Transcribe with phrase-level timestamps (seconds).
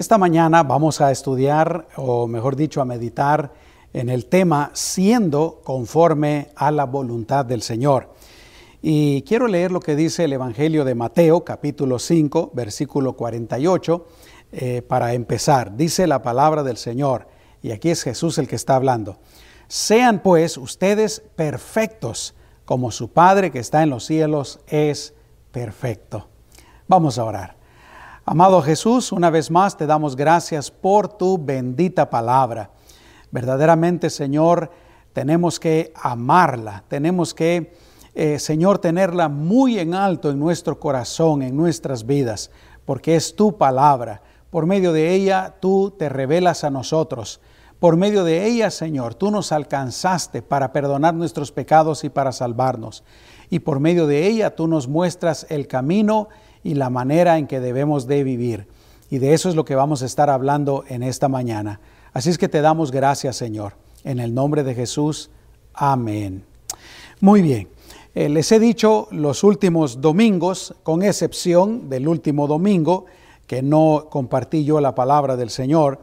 [0.00, 3.52] Esta mañana vamos a estudiar, o mejor dicho, a meditar
[3.92, 8.14] en el tema siendo conforme a la voluntad del Señor.
[8.80, 14.06] Y quiero leer lo que dice el Evangelio de Mateo, capítulo 5, versículo 48,
[14.52, 15.76] eh, para empezar.
[15.76, 17.28] Dice la palabra del Señor,
[17.60, 19.18] y aquí es Jesús el que está hablando.
[19.68, 25.12] Sean pues ustedes perfectos, como su Padre que está en los cielos es
[25.52, 26.26] perfecto.
[26.88, 27.59] Vamos a orar.
[28.32, 32.70] Amado Jesús, una vez más te damos gracias por tu bendita palabra.
[33.32, 34.70] Verdaderamente, Señor,
[35.12, 37.74] tenemos que amarla, tenemos que,
[38.14, 42.52] eh, Señor, tenerla muy en alto en nuestro corazón, en nuestras vidas,
[42.84, 44.22] porque es tu palabra.
[44.50, 47.40] Por medio de ella tú te revelas a nosotros.
[47.80, 53.02] Por medio de ella, Señor, tú nos alcanzaste para perdonar nuestros pecados y para salvarnos.
[53.48, 56.28] Y por medio de ella tú nos muestras el camino
[56.62, 58.66] y la manera en que debemos de vivir.
[59.10, 61.80] Y de eso es lo que vamos a estar hablando en esta mañana.
[62.12, 63.74] Así es que te damos gracias, Señor.
[64.04, 65.30] En el nombre de Jesús.
[65.74, 66.44] Amén.
[67.20, 67.68] Muy bien.
[68.14, 73.06] Eh, les he dicho los últimos domingos, con excepción del último domingo,
[73.46, 76.00] que no compartí yo la palabra del Señor,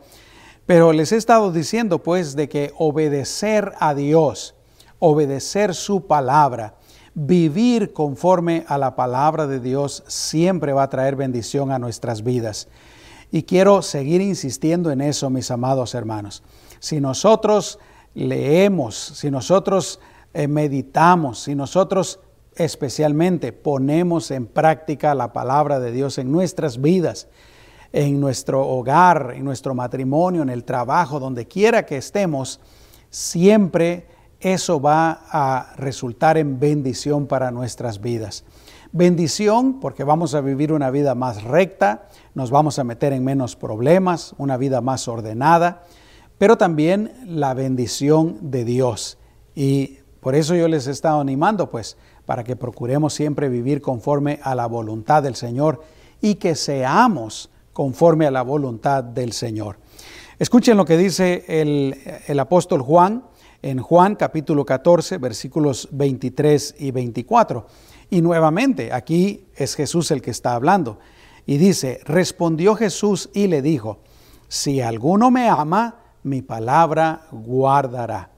[0.65, 4.53] pero les he estado diciendo pues de que obedecer a Dios,
[4.99, 6.75] obedecer su palabra,
[7.19, 12.67] vivir conforme a la palabra de Dios siempre va a traer bendición a nuestras vidas.
[13.31, 16.43] Y quiero seguir insistiendo en eso, mis amados hermanos.
[16.79, 17.79] Si nosotros
[18.13, 19.99] leemos, si nosotros
[20.35, 22.19] eh, meditamos, si nosotros
[22.55, 27.29] especialmente ponemos en práctica la palabra de Dios en nuestras vidas,
[27.93, 32.59] en nuestro hogar, en nuestro matrimonio, en el trabajo, donde quiera que estemos,
[33.09, 34.05] siempre
[34.39, 38.43] eso va a resultar en bendición para nuestras vidas.
[38.91, 43.55] Bendición porque vamos a vivir una vida más recta, nos vamos a meter en menos
[43.55, 45.83] problemas, una vida más ordenada,
[46.37, 49.17] pero también la bendición de Dios.
[49.55, 54.39] Y por eso yo les he estado animando, pues, para que procuremos siempre vivir conforme
[54.43, 55.81] a la voluntad del Señor
[56.21, 59.77] y que seamos conforme a la voluntad del Señor.
[60.39, 61.95] Escuchen lo que dice el,
[62.27, 63.23] el apóstol Juan
[63.61, 67.65] en Juan capítulo 14, versículos 23 y 24.
[68.09, 70.99] Y nuevamente, aquí es Jesús el que está hablando.
[71.45, 73.99] Y dice, respondió Jesús y le dijo,
[74.47, 78.29] si alguno me ama, mi palabra guardará.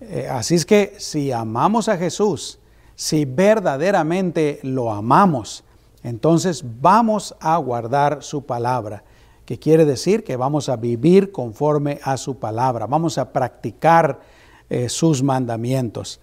[0.00, 2.58] Eh, así es que si amamos a Jesús,
[2.94, 5.64] si verdaderamente lo amamos,
[6.02, 9.04] entonces vamos a guardar su palabra,
[9.44, 14.20] que quiere decir que vamos a vivir conforme a su palabra, vamos a practicar
[14.68, 16.20] eh, sus mandamientos.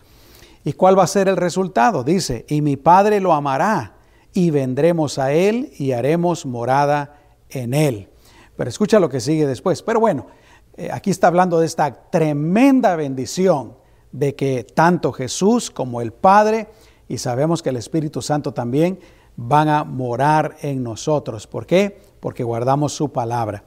[0.63, 2.03] ¿Y cuál va a ser el resultado?
[2.03, 3.95] Dice, y mi Padre lo amará,
[4.33, 7.17] y vendremos a Él y haremos morada
[7.49, 8.09] en Él.
[8.55, 9.81] Pero escucha lo que sigue después.
[9.81, 10.27] Pero bueno,
[10.75, 13.75] eh, aquí está hablando de esta tremenda bendición
[14.11, 16.67] de que tanto Jesús como el Padre,
[17.07, 18.99] y sabemos que el Espíritu Santo también,
[19.35, 21.47] van a morar en nosotros.
[21.47, 21.99] ¿Por qué?
[22.19, 23.63] Porque guardamos su palabra.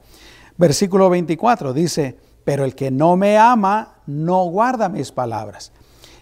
[0.57, 5.71] Versículo 24 dice, pero el que no me ama no guarda mis palabras.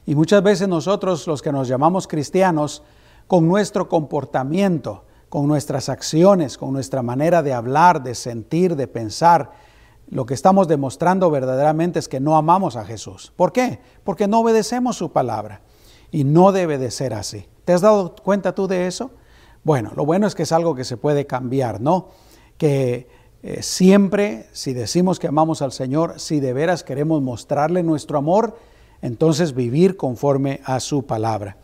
[0.05, 2.83] Y muchas veces nosotros, los que nos llamamos cristianos,
[3.27, 9.51] con nuestro comportamiento, con nuestras acciones, con nuestra manera de hablar, de sentir, de pensar,
[10.09, 13.31] lo que estamos demostrando verdaderamente es que no amamos a Jesús.
[13.37, 13.79] ¿Por qué?
[14.03, 15.61] Porque no obedecemos su palabra.
[16.11, 17.47] Y no debe de ser así.
[17.63, 19.11] ¿Te has dado cuenta tú de eso?
[19.63, 22.09] Bueno, lo bueno es que es algo que se puede cambiar, ¿no?
[22.57, 23.07] Que
[23.43, 28.57] eh, siempre, si decimos que amamos al Señor, si de veras queremos mostrarle nuestro amor,
[29.01, 31.57] entonces vivir conforme a su palabra.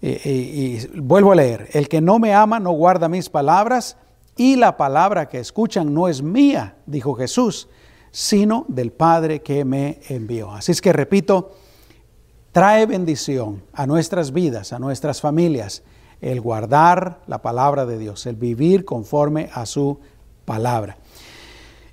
[0.00, 3.96] y vuelvo a leer, el que no me ama no guarda mis palabras
[4.38, 7.68] y la palabra que escuchan no es mía, dijo Jesús,
[8.12, 10.52] sino del Padre que me envió.
[10.52, 11.56] Así es que repito,
[12.52, 15.82] trae bendición a nuestras vidas, a nuestras familias,
[16.20, 20.17] el guardar la palabra de Dios, el vivir conforme a su palabra.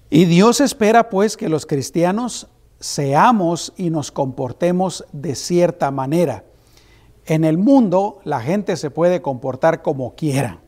[0.10, 2.48] Y Dios espera pues que los cristianos
[2.80, 6.44] seamos y nos comportemos de cierta manera.
[7.26, 10.60] En el mundo la gente se puede comportar como quiera.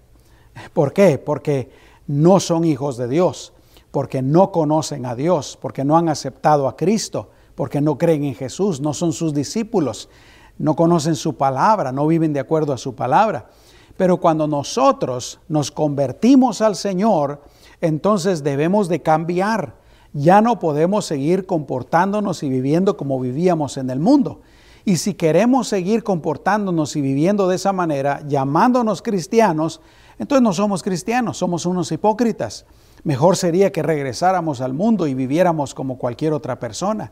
[0.73, 1.17] ¿Por qué?
[1.17, 1.69] Porque
[2.07, 3.53] no son hijos de Dios,
[3.91, 8.35] porque no conocen a Dios, porque no han aceptado a Cristo, porque no creen en
[8.35, 10.09] Jesús, no son sus discípulos,
[10.57, 13.49] no conocen su palabra, no viven de acuerdo a su palabra.
[13.95, 17.41] Pero cuando nosotros nos convertimos al Señor,
[17.81, 19.75] entonces debemos de cambiar.
[20.13, 24.41] Ya no podemos seguir comportándonos y viviendo como vivíamos en el mundo.
[24.85, 29.81] Y si queremos seguir comportándonos y viviendo de esa manera, llamándonos cristianos,
[30.17, 32.65] entonces no somos cristianos, somos unos hipócritas.
[33.03, 37.11] mejor sería que regresáramos al mundo y viviéramos como cualquier otra persona.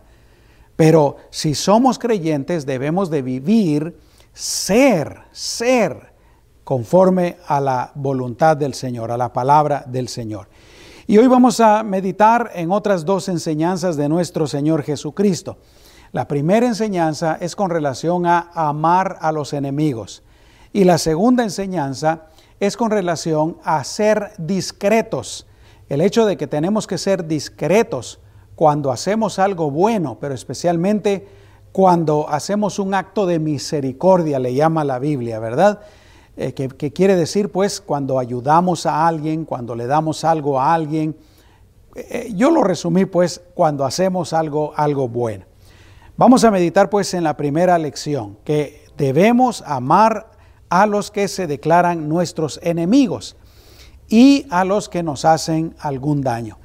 [0.76, 3.98] Pero si somos creyentes debemos de vivir,
[4.34, 6.15] ser, ser
[6.66, 10.50] conforme a la voluntad del Señor, a la palabra del Señor.
[11.08, 15.60] Y hoy vamos a meditar en otras dos enseñanzas de nuestro Señor Jesucristo.
[16.12, 20.24] La primera enseñanza es con relación a amar a los enemigos.
[20.74, 22.24] Y la segunda enseñanza
[22.60, 25.46] es con relación a ser discretos.
[25.88, 28.20] El hecho de que tenemos que ser discretos
[28.56, 31.28] cuando hacemos algo bueno, pero especialmente
[31.72, 35.82] cuando hacemos un acto de misericordia, le llama la Biblia, ¿verdad?
[36.38, 41.16] Eh, que, quiere decir pues cuando ayudamos a alguien, cuando le damos algo a alguien.
[41.96, 45.46] Eh, eh, yo lo resumí pues cuando hacemos algo, algo bueno.
[46.18, 50.32] Vamos a meditar pues en la primera lección, que debemos amar
[50.70, 53.38] a los que se declaran nuestros enemigos
[54.10, 56.58] y a los que nos hacen algún daño.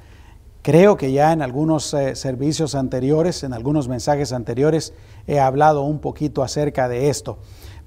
[0.63, 4.93] Creo que ya en algunos servicios anteriores, en algunos mensajes anteriores,
[5.27, 7.39] he hablado un poquito acerca de esto.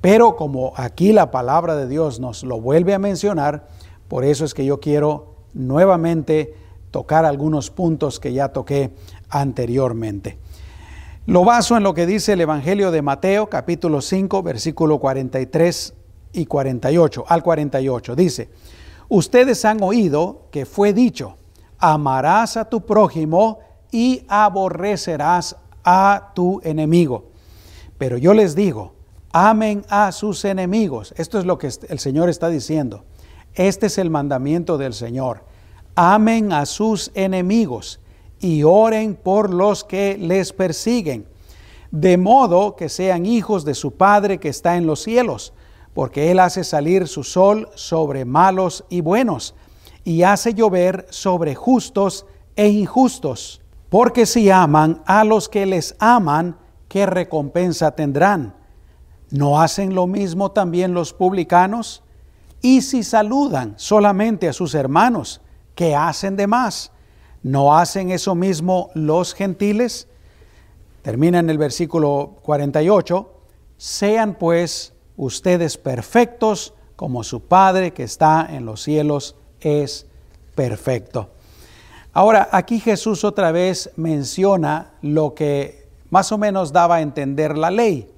[0.05, 3.69] Pero como aquí la palabra de Dios nos lo vuelve a mencionar,
[4.07, 6.53] por eso es que yo quiero nuevamente
[6.91, 8.95] tocar algunos puntos que ya toqué
[9.31, 10.37] anteriormente.
[11.25, 15.95] Lo baso en lo que dice el Evangelio de Mateo, capítulo 5, versículo 43
[16.35, 18.15] y 48, al 48.
[18.15, 18.51] Dice,
[19.09, 21.39] ustedes han oído que fue dicho,
[21.79, 23.61] amarás a tu prójimo
[23.91, 27.31] y aborrecerás a tu enemigo.
[27.97, 28.94] Pero yo les digo,
[29.35, 31.13] amen a sus enemigos.
[31.19, 33.05] Esto es lo que el Señor está diciendo.
[33.55, 35.45] Este es el mandamiento del Señor.
[35.95, 38.01] Amen a sus enemigos
[38.41, 41.27] y oren por los que les persiguen,
[41.91, 45.53] de modo que sean hijos de su Padre que está en los cielos
[45.95, 49.55] porque Él hace salir su sol sobre malos y buenos,
[50.03, 52.27] y hace llover sobre justos
[52.57, 53.63] e injustos.
[53.89, 56.59] Porque si aman a los que les aman,
[56.89, 58.57] ¿qué recompensa tendrán?
[59.35, 62.05] ¿No hacen lo mismo también los publicanos?
[62.63, 65.41] Y si saludan solamente a sus hermanos,
[65.75, 66.93] ¿qué hacen de más?
[67.43, 70.07] ¿No hacen eso mismo los gentiles?
[71.03, 73.29] Termina en el versículo 48.
[73.77, 80.07] Sean pues ustedes perfectos como su Padre que está en los cielos es
[80.55, 81.31] perfecto.
[82.13, 87.73] Ahora, aquí Jesús otra vez menciona lo que más o menos daba a entender la
[87.73, 88.14] ley.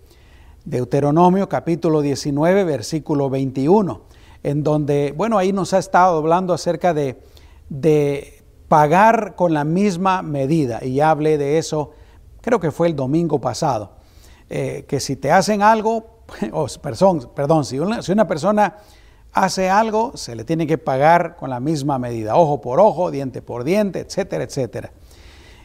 [0.67, 4.03] Deuteronomio capítulo 19, versículo 21,
[4.43, 7.23] en donde, bueno, ahí nos ha estado hablando acerca de,
[7.69, 11.93] de pagar con la misma medida, y ya hablé de eso,
[12.41, 13.93] creo que fue el domingo pasado,
[14.51, 16.25] eh, que si te hacen algo,
[16.83, 18.79] perdón, perdón si, una, si una persona
[19.33, 23.41] hace algo, se le tiene que pagar con la misma medida, ojo por ojo, diente
[23.41, 24.91] por diente, etcétera, etcétera.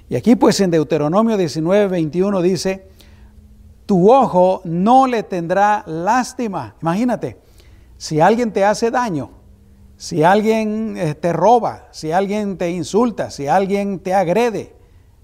[0.09, 2.90] Y aquí pues en Deuteronomio 19, 21 dice,
[3.91, 6.75] tu ojo no le tendrá lástima.
[6.81, 7.41] Imagínate,
[7.97, 9.31] si alguien te hace daño,
[9.97, 14.77] si alguien eh, te roba, si alguien te insulta, si alguien te agrede,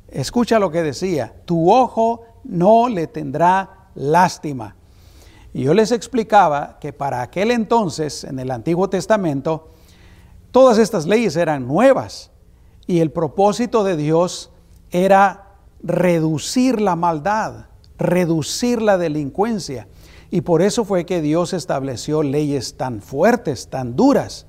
[0.09, 4.75] escucha lo que decía, tu ojo no le tendrá lástima.
[5.53, 9.69] Y yo les explicaba que para aquel entonces, en el Antiguo Testamento,
[10.51, 12.31] todas estas leyes eran nuevas
[12.85, 14.51] y el propósito de Dios
[14.91, 17.67] era reducir la maldad,
[17.97, 19.87] reducir la delincuencia.
[20.29, 24.45] Y por eso fue que Dios estableció leyes tan fuertes, tan duras.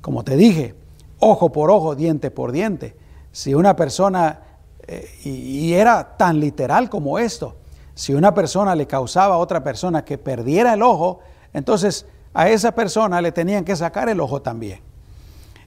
[0.00, 0.74] Como te dije,
[1.18, 2.96] ojo por ojo, diente por diente.
[3.32, 4.40] Si una persona,
[4.86, 7.56] eh, y era tan literal como esto,
[7.94, 11.20] si una persona le causaba a otra persona que perdiera el ojo,
[11.52, 14.80] entonces a esa persona le tenían que sacar el ojo también.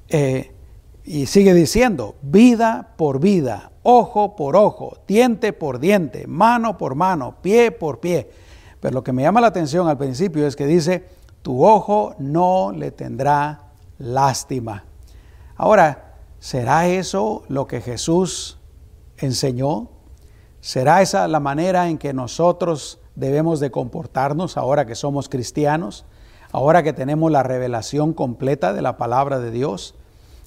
[0.10, 0.52] Eh,
[1.04, 7.36] y sigue diciendo, vida por vida, ojo por ojo, diente por diente, mano por mano,
[7.42, 8.30] pie por pie.
[8.80, 11.08] Pero lo que me llama la atención al principio es que dice,
[11.42, 14.86] tu ojo no le tendrá lástima.
[15.56, 18.60] Ahora, ¿será eso lo que Jesús
[19.18, 19.90] enseñó?
[20.62, 26.06] ¿Será esa la manera en que nosotros debemos de comportarnos ahora que somos cristianos?
[26.52, 29.96] Ahora que tenemos la revelación completa de la palabra de Dios?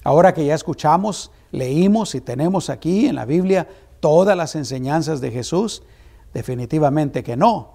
[0.03, 3.69] Ahora que ya escuchamos, leímos y tenemos aquí en la Biblia
[4.01, 5.83] todas las enseñanzas de Jesús?
[6.33, 7.73] Definitivamente que no.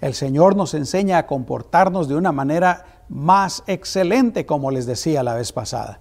[0.00, 5.34] El Señor nos enseña a comportarnos de una manera más excelente, como les decía la
[5.34, 6.00] vez pasada,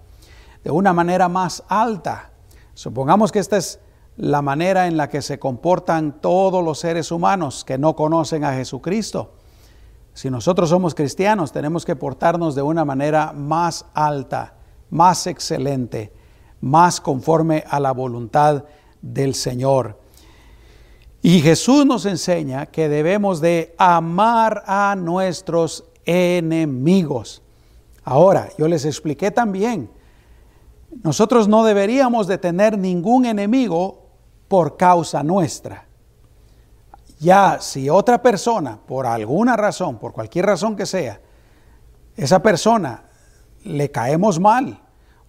[0.63, 2.31] de una manera más alta.
[2.73, 3.79] Supongamos que esta es
[4.17, 8.53] la manera en la que se comportan todos los seres humanos que no conocen a
[8.53, 9.33] Jesucristo.
[10.13, 14.55] Si nosotros somos cristianos, tenemos que portarnos de una manera más alta,
[14.89, 16.11] más excelente,
[16.61, 18.65] más conforme a la voluntad
[19.01, 19.99] del Señor.
[21.21, 27.41] Y Jesús nos enseña que debemos de amar a nuestros enemigos.
[28.03, 29.89] Ahora, yo les expliqué también,
[31.03, 34.07] nosotros no deberíamos de tener ningún enemigo
[34.47, 35.85] por causa nuestra.
[37.19, 41.19] Ya si otra persona, por alguna razón, por cualquier razón que sea,
[42.15, 43.03] esa persona
[43.63, 44.81] le caemos mal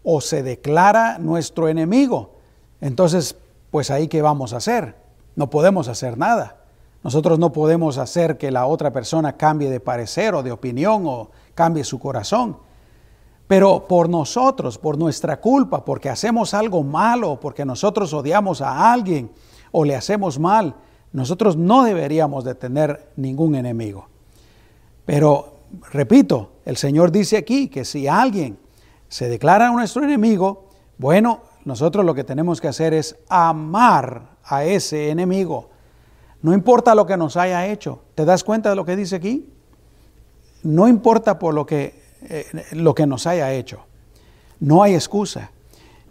[0.03, 2.41] o se declara nuestro enemigo,
[2.81, 3.37] entonces,
[3.71, 4.97] pues ahí qué vamos a hacer?
[5.37, 6.57] No podemos hacer nada.
[7.03, 11.31] Nosotros no podemos hacer que la otra persona cambie de parecer o de opinión o
[11.55, 12.59] cambie su corazón.
[13.47, 19.31] Pero por nosotros, por nuestra culpa, porque hacemos algo malo, porque nosotros odiamos a alguien
[19.73, 20.75] o le hacemos mal,
[21.13, 24.07] nosotros no deberíamos de tener ningún enemigo.
[25.05, 25.55] Pero,
[25.91, 28.59] repito, el Señor dice aquí que si alguien
[29.11, 35.11] se declara nuestro enemigo, bueno, nosotros lo que tenemos que hacer es amar a ese
[35.11, 35.69] enemigo.
[36.43, 38.01] No importa lo que nos haya hecho.
[38.15, 39.53] ¿Te das cuenta de lo que dice aquí?
[40.63, 43.81] No importa por lo que, eh, lo que nos haya hecho.
[44.61, 45.51] No hay excusa.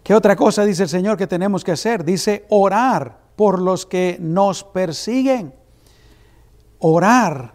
[0.04, 2.04] ¿Qué otra cosa dice el Señor que tenemos que hacer?
[2.04, 5.54] Dice orar por los que nos persiguen.
[6.80, 7.54] Orar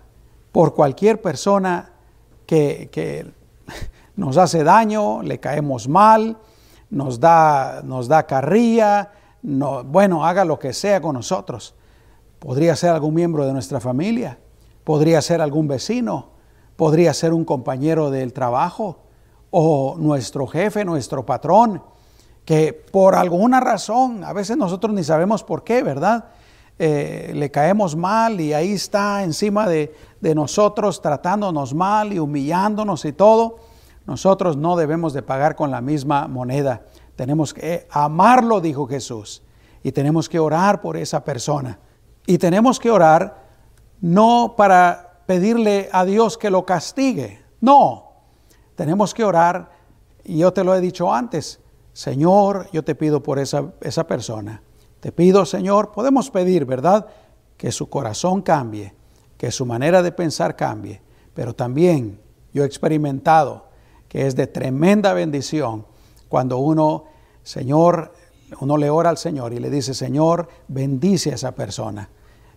[0.52, 1.92] por cualquier persona
[2.46, 3.32] que,
[4.16, 6.38] nos hace daño, le caemos mal,
[6.90, 9.10] nos da, nos da carrilla,
[9.42, 11.74] no, bueno, haga lo que sea con nosotros.
[12.38, 14.38] Podría ser algún miembro de nuestra familia,
[14.84, 16.30] podría ser algún vecino,
[16.76, 18.98] podría ser un compañero del trabajo
[19.50, 21.82] o nuestro jefe, nuestro patrón,
[22.44, 26.26] que por alguna razón, a veces nosotros ni sabemos por qué, ¿verdad?
[26.78, 33.04] Eh, le caemos mal y ahí está encima de, de nosotros tratándonos mal y humillándonos
[33.04, 33.58] y todo.
[34.06, 36.82] Nosotros no debemos de pagar con la misma moneda.
[37.16, 39.42] Tenemos que amarlo, dijo Jesús,
[39.82, 41.78] y tenemos que orar por esa persona.
[42.26, 43.44] Y tenemos que orar
[44.00, 48.12] no para pedirle a Dios que lo castigue, no.
[48.74, 49.70] Tenemos que orar,
[50.24, 51.60] y yo te lo he dicho antes,
[51.92, 54.62] Señor, yo te pido por esa, esa persona
[55.04, 57.06] te pido, Señor, podemos pedir, ¿verdad?
[57.58, 58.94] Que su corazón cambie,
[59.36, 61.02] que su manera de pensar cambie,
[61.34, 62.22] pero también
[62.54, 63.66] yo he experimentado
[64.14, 65.84] es de tremenda bendición
[66.28, 67.04] cuando uno,
[67.42, 68.14] Señor,
[68.60, 72.08] uno le ora al Señor y le dice, Señor, bendice a esa persona,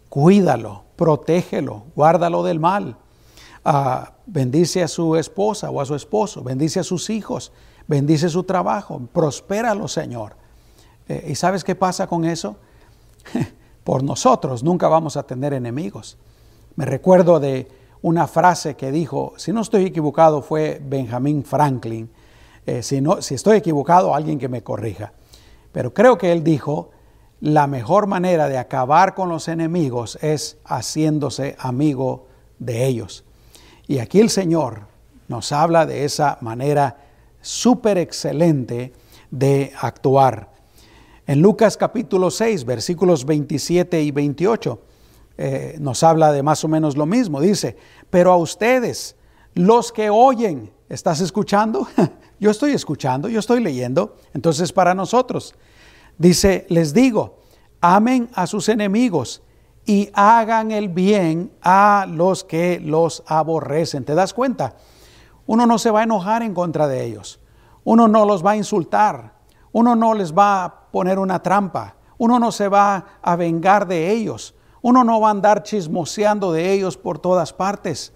[0.08, 2.98] cuídalo, protégelo, guárdalo del mal.
[3.66, 7.52] Ah, bendice a su esposa o a su esposo, bendice a sus hijos,
[7.88, 10.36] bendice su trabajo, prospéralo, Señor.
[11.10, 12.58] Eh, ¿Y sabes qué pasa con eso?
[13.84, 16.18] Por nosotros nunca vamos a tener enemigos.
[16.76, 17.68] Me recuerdo de
[18.08, 22.10] una frase que dijo, si no estoy equivocado, fue Benjamin Franklin.
[22.66, 25.14] Eh, si, no, si estoy equivocado, alguien que me corrija.
[25.74, 26.92] Pero creo que él dijo,
[27.42, 32.28] la mejor manera de acabar con los enemigos es haciéndose amigo
[32.60, 33.26] de ellos.
[33.88, 34.88] Y aquí el Señor
[35.28, 36.98] nos habla de esa manera
[37.42, 38.94] súper excelente
[39.30, 40.50] de actuar.
[41.26, 44.80] En Lucas capítulo 6, versículos 27 y 28,
[45.38, 47.39] eh, nos habla de más o menos lo mismo.
[47.39, 47.77] Dice,
[48.10, 49.15] pero a ustedes,
[49.53, 51.88] los que oyen, ¿estás escuchando?
[52.39, 54.15] yo estoy escuchando, yo estoy leyendo.
[54.34, 55.56] Entonces para nosotros,
[56.17, 57.39] dice, les digo,
[57.82, 59.44] amen a sus enemigos
[59.86, 64.03] y hagan el bien a los que los aborrecen.
[64.03, 64.75] ¿Te das cuenta?
[65.46, 67.39] Uno no se va a enojar en contra de ellos.
[67.86, 69.36] Uno no los va a insultar.
[69.72, 71.96] Uno no les va a poner una trampa.
[72.17, 74.56] Uno no se va a vengar de ellos.
[74.82, 78.14] Uno no va a andar chismoseando de ellos por todas partes.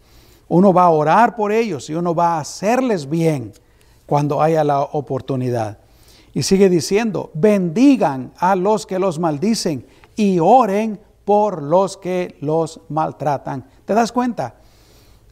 [0.48, 3.54] Uno va a orar por ellos y uno va a hacerles bien
[4.06, 5.80] cuando haya la oportunidad.
[6.34, 12.82] Y sigue diciendo, bendigan a los que los maldicen y oren por los que los
[12.90, 13.66] maltratan.
[13.86, 14.56] ¿Te das cuenta?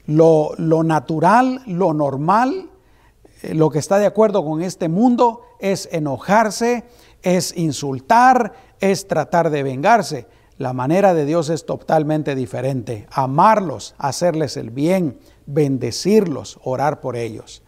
[0.06, 2.70] Lo, lo natural, lo normal,
[3.42, 6.86] eh, lo que está de acuerdo con este mundo es enojarse,
[7.22, 10.28] es insultar, es tratar de vengarse.
[10.60, 13.08] La manera de Dios es totalmente diferente.
[13.12, 17.64] Amarlos, hacerles el bien, bendecirlos, orar por ellos.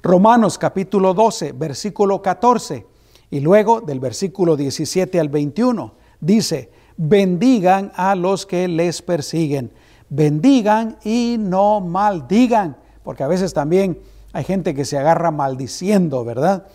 [0.00, 2.86] Romanos capítulo 12, versículo 14
[3.30, 9.72] y luego del versículo 17 al 21 dice, bendigan a los que les persiguen,
[10.08, 13.98] bendigan y no maldigan, porque a veces también
[14.32, 16.68] hay gente que se agarra maldiciendo, ¿verdad?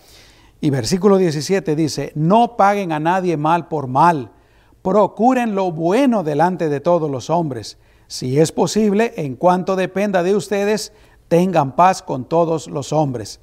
[0.60, 4.34] Y versículo 17 dice, no paguen a nadie mal por mal,
[4.82, 7.78] procuren lo bueno delante de todos los hombres.
[8.08, 10.94] Si es posible, en cuanto dependa de ustedes,
[11.28, 13.40] tengan paz con todos los hombres.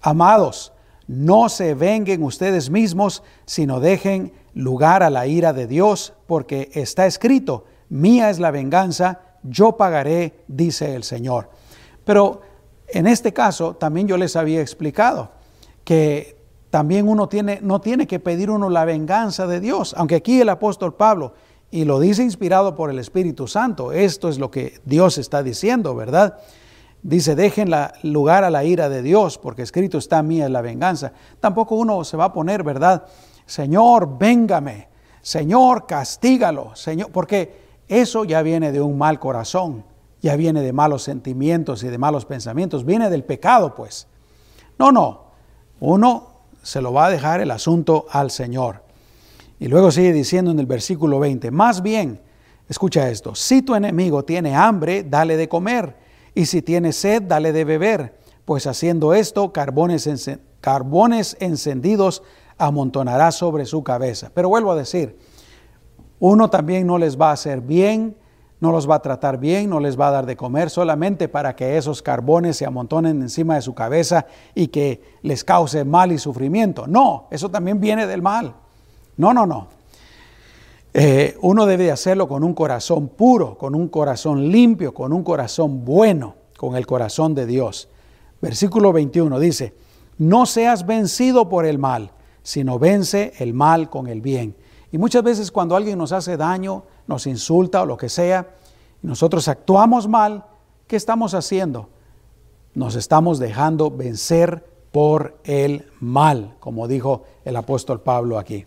[0.00, 0.72] Amados,
[1.06, 7.06] no se venguen ustedes mismos, sino dejen lugar a la ira de Dios, porque está
[7.06, 11.50] escrito, mía es la venganza, yo pagaré, dice el Señor.
[12.04, 12.42] Pero
[12.88, 15.30] en este caso también yo les había explicado
[15.84, 16.41] que
[16.72, 20.48] también uno tiene, no tiene que pedir uno la venganza de Dios, aunque aquí el
[20.48, 21.34] apóstol Pablo,
[21.70, 25.94] y lo dice inspirado por el Espíritu Santo, esto es lo que Dios está diciendo,
[25.94, 26.38] ¿verdad?
[27.02, 31.12] Dice, dejen la, lugar a la ira de Dios, porque escrito está mía la venganza.
[31.40, 33.04] Tampoco uno se va a poner, ¿verdad?
[33.44, 34.88] Señor, véngame.
[35.20, 36.74] Señor, castígalo.
[36.74, 37.54] Señor, porque
[37.86, 39.84] eso ya viene de un mal corazón,
[40.22, 44.06] ya viene de malos sentimientos y de malos pensamientos, viene del pecado, pues.
[44.78, 45.32] No, no.
[45.80, 46.31] Uno
[46.62, 48.84] se lo va a dejar el asunto al Señor.
[49.58, 52.20] Y luego sigue diciendo en el versículo 20, más bien,
[52.68, 55.96] escucha esto, si tu enemigo tiene hambre, dale de comer
[56.34, 60.08] y si tiene sed, dale de beber, pues haciendo esto, carbones,
[60.60, 62.22] carbones encendidos
[62.58, 64.30] amontonará sobre su cabeza.
[64.34, 65.18] Pero vuelvo a decir,
[66.18, 68.16] uno también no les va a hacer bien,
[68.62, 71.56] no los va a tratar bien, no les va a dar de comer solamente para
[71.56, 76.18] que esos carbones se amontonen encima de su cabeza y que les cause mal y
[76.18, 76.86] sufrimiento.
[76.86, 78.54] No, eso también viene del mal.
[79.16, 79.66] No, no, no.
[80.94, 85.84] Eh, uno debe hacerlo con un corazón puro, con un corazón limpio, con un corazón
[85.84, 87.88] bueno, con el corazón de Dios.
[88.40, 89.74] Versículo 21 dice,
[90.18, 92.12] no seas vencido por el mal,
[92.44, 94.54] sino vence el mal con el bien.
[94.92, 98.54] Y muchas veces cuando alguien nos hace daño, nos insulta o lo que sea,
[99.02, 100.44] y nosotros actuamos mal,
[100.86, 101.88] ¿qué estamos haciendo?
[102.74, 108.66] Nos estamos dejando vencer por el mal, como dijo el apóstol Pablo aquí.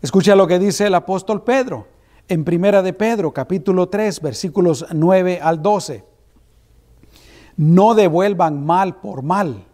[0.00, 1.86] Escucha lo que dice el apóstol Pedro
[2.28, 6.04] en Primera de Pedro, capítulo 3, versículos 9 al 12.
[7.56, 9.64] No devuelvan mal por mal,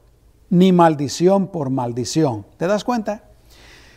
[0.50, 2.46] ni maldición por maldición.
[2.56, 3.24] ¿Te das cuenta?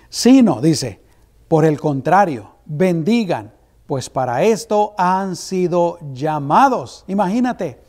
[0.10, 1.02] Sino, dice,
[1.48, 3.54] por el contrario, bendigan,
[3.92, 7.04] pues para esto han sido llamados.
[7.08, 7.82] Imagínate,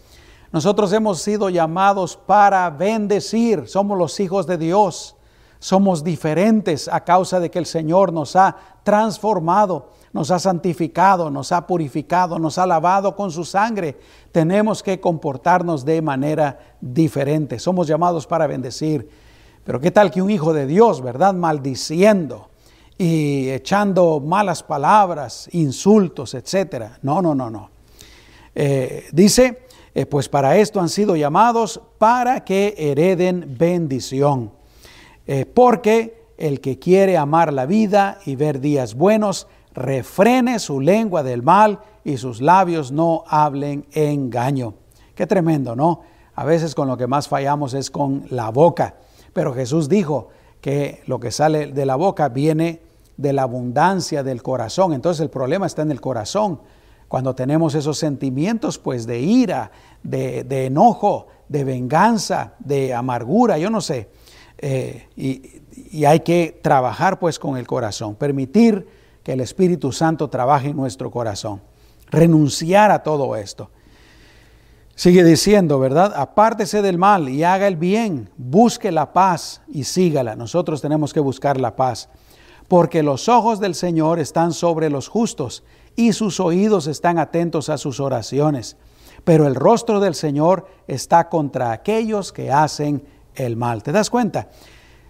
[0.51, 5.15] nosotros hemos sido llamados para bendecir, somos los hijos de Dios.
[5.61, 11.53] Somos diferentes a causa de que el Señor nos ha transformado, nos ha santificado, nos
[11.53, 13.97] ha purificado, nos ha lavado con su sangre.
[14.33, 17.61] Tenemos que comportarnos de manera diferente.
[17.61, 19.09] Somos llamados para bendecir.
[19.63, 21.33] Pero qué tal que un hijo de Dios, ¿verdad?
[21.33, 22.49] Maldiciendo
[22.99, 26.99] y echando malas palabras, insultos, etcétera.
[27.03, 27.71] No, no, no, no.
[28.55, 34.53] Eh, dice, eh, pues para esto han sido llamados para que hereden bendición.
[35.27, 41.23] Eh, porque el que quiere amar la vida y ver días buenos, refrene su lengua
[41.23, 44.75] del mal y sus labios no hablen engaño.
[45.15, 46.01] Qué tremendo, ¿no?
[46.35, 48.97] A veces con lo que más fallamos es con la boca.
[49.33, 50.29] Pero Jesús dijo
[50.63, 52.81] que lo que sale de la boca viene
[53.19, 54.95] de la abundancia del corazón.
[54.95, 56.61] Entonces el problema está en el corazón.
[57.09, 59.71] Cuando tenemos esos sentimientos, pues de ira,
[60.03, 64.09] de, de enojo, de venganza, de amargura, yo no sé,
[64.59, 68.87] eh, y, hay que trabajar pues con el corazón, permitir
[69.23, 71.61] que el Espíritu Santo trabaje en nuestro corazón,
[72.11, 73.71] renunciar a todo esto.
[74.95, 76.13] Sigue diciendo, ¿verdad?
[76.15, 80.37] Apártese del mal y haga el bien, busque la paz y sígala.
[80.37, 82.11] Nosotros tenemos que buscar la paz,
[82.69, 85.65] porque los ojos del Señor están sobre los justos
[85.97, 88.77] y sus oídos están atentos a sus oraciones.
[89.25, 93.83] Pero el rostro del Señor está contra aquellos que hacen el mal.
[93.83, 94.51] ¿Te das cuenta?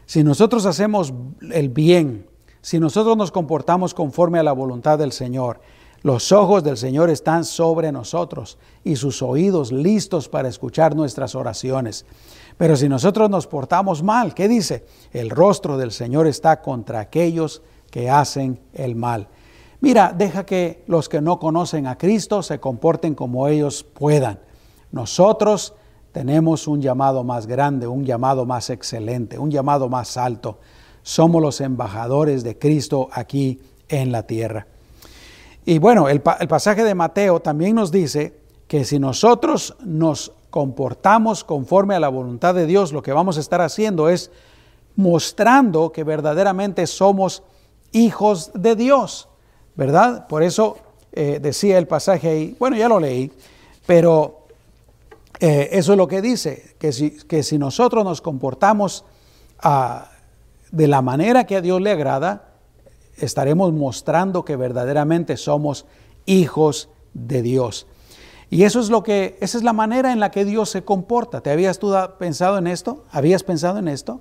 [0.06, 1.12] Si nosotros hacemos
[1.50, 2.26] el bien,
[2.60, 5.60] si nosotros nos comportamos conforme a la voluntad del Señor,
[6.02, 12.04] los ojos del Señor están sobre nosotros y sus oídos listos para escuchar nuestras oraciones.
[12.56, 14.84] Pero si nosotros nos portamos mal, ¿qué dice?
[15.12, 19.28] El rostro del Señor está contra aquellos que hacen el mal.
[19.80, 24.40] Mira, deja que los que no conocen a Cristo se comporten como ellos puedan.
[24.90, 25.74] Nosotros
[26.12, 30.58] tenemos un llamado más grande, un llamado más excelente, un llamado más alto.
[31.02, 34.66] Somos los embajadores de Cristo aquí en la tierra.
[35.64, 41.94] Y bueno, el, pasaje de Mateo también nos dice que si nosotros nos comportamos conforme
[41.94, 44.30] a la voluntad de Dios, lo que vamos a estar haciendo es
[44.96, 47.42] mostrando que verdaderamente somos
[47.92, 49.28] hijos de Dios,
[49.76, 50.26] ¿verdad?
[50.26, 50.78] Por eso
[51.12, 53.30] eh, decía el pasaje ahí, bueno, ya lo leí,
[53.86, 54.46] pero
[55.38, 59.04] eh, eso es lo que dice, que si, que si nosotros nos comportamos
[59.60, 60.10] ah,
[60.70, 62.51] de la manera que a Dios le agrada,
[63.16, 65.86] estaremos mostrando que verdaderamente somos
[66.26, 67.86] hijos de Dios.
[68.50, 71.40] Y eso es lo que, esa es la manera en la que Dios se comporta.
[71.40, 71.78] ¿Te habías
[72.18, 73.04] pensado en esto?
[73.10, 74.20] ¿Habías pensado en esto?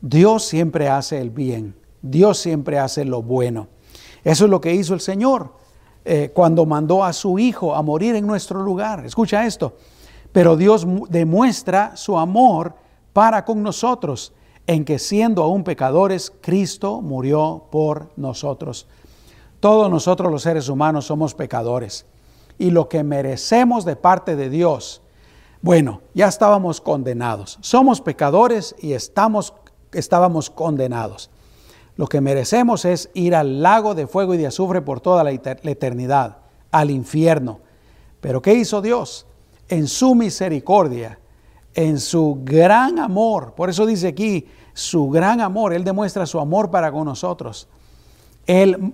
[0.00, 3.68] Dios siempre hace el bien, Dios siempre hace lo bueno.
[4.22, 5.52] Eso es lo que hizo el Señor
[6.04, 9.04] eh, cuando mandó a su Hijo a morir en nuestro lugar.
[9.04, 9.76] Escucha esto.
[10.30, 12.74] Pero Dios demuestra su amor
[13.12, 14.32] para con nosotros,
[14.66, 18.86] en que siendo aún pecadores, Cristo murió por nosotros.
[19.60, 22.06] Todos nosotros los seres humanos somos pecadores.
[22.58, 25.02] Y lo que merecemos de parte de Dios,
[25.60, 27.58] bueno, ya estábamos condenados.
[27.60, 29.54] Somos pecadores y estamos,
[29.92, 31.30] estábamos condenados.
[31.96, 35.30] Lo que merecemos es ir al lago de fuego y de azufre por toda la
[35.30, 36.38] eternidad,
[36.70, 37.60] al infierno.
[38.20, 39.26] Pero ¿qué hizo Dios?
[39.68, 41.18] En su misericordia,
[41.74, 46.70] en su gran amor, por eso dice aquí, su gran amor, Él demuestra su amor
[46.70, 47.68] para con nosotros.
[48.46, 48.92] Él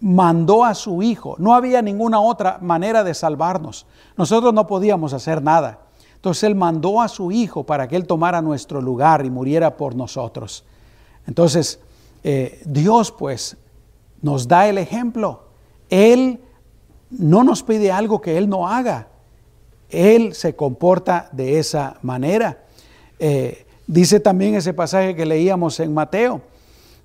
[0.00, 3.86] mandó a su Hijo, no había ninguna otra manera de salvarnos.
[4.16, 5.80] Nosotros no podíamos hacer nada.
[6.14, 9.94] Entonces Él mandó a su Hijo para que Él tomara nuestro lugar y muriera por
[9.94, 10.64] nosotros.
[11.26, 11.80] Entonces,
[12.24, 13.56] eh, Dios pues
[14.22, 15.44] nos da el ejemplo.
[15.90, 16.40] Él
[17.10, 19.08] no nos pide algo que Él no haga.
[19.90, 22.64] Él se comporta de esa manera.
[23.18, 26.42] Eh, dice también ese pasaje que leíamos en Mateo,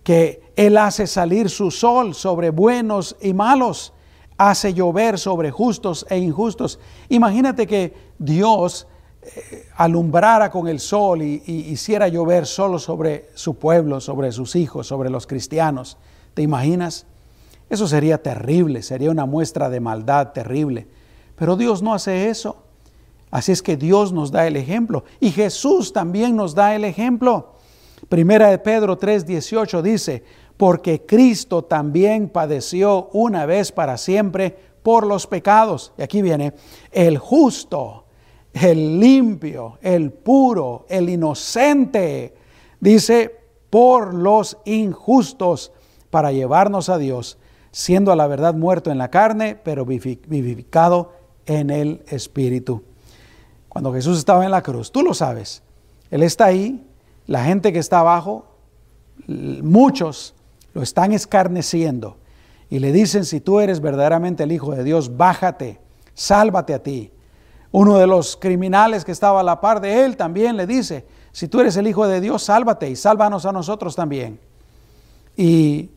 [0.04, 3.94] que Él hace salir su sol sobre buenos y malos,
[4.38, 6.80] hace llover sobre justos e injustos.
[7.10, 8.88] Imagínate que Dios
[9.22, 14.88] eh, alumbrara con el sol y, hiciera llover solo sobre su pueblo, sobre sus hijos,
[14.88, 15.98] sobre los cristianos.
[16.34, 17.06] ¿Te imaginas?
[17.70, 20.88] Eso sería terrible, sería una muestra de maldad terrible.
[21.38, 22.63] Pero Dios no hace eso.
[23.34, 27.56] Así es que Dios nos da el ejemplo y Jesús también nos da el ejemplo.
[28.08, 30.24] Primera de Pedro 3:18 dice,
[30.56, 35.94] porque Cristo también padeció una vez para siempre por los pecados.
[35.98, 36.54] Y aquí viene,
[36.92, 38.04] el justo
[38.54, 42.36] el limpio, el puro, el inocente,
[42.80, 43.36] dice,
[43.72, 45.72] por los injustos,
[46.12, 47.40] para llevarnos a Dios,
[47.72, 51.14] siendo a la verdad muerto en la carne, pero vivificado
[51.48, 52.84] en el Espíritu.
[53.74, 55.64] Cuando Jesús estaba en la cruz, tú lo sabes,
[56.12, 56.88] Él está ahí,
[57.26, 58.46] la gente que está abajo,
[59.28, 60.36] muchos
[60.76, 62.18] lo están escarneciendo
[62.70, 65.80] y le dicen, si tú eres verdaderamente el Hijo de Dios, bájate,
[66.14, 67.12] sálvate a ti.
[67.72, 71.48] Uno de los criminales que estaba a la par de él también le dice, si
[71.48, 74.40] tú eres el Hijo de Dios, sálvate y sálvanos a nosotros también.
[75.36, 75.90] Y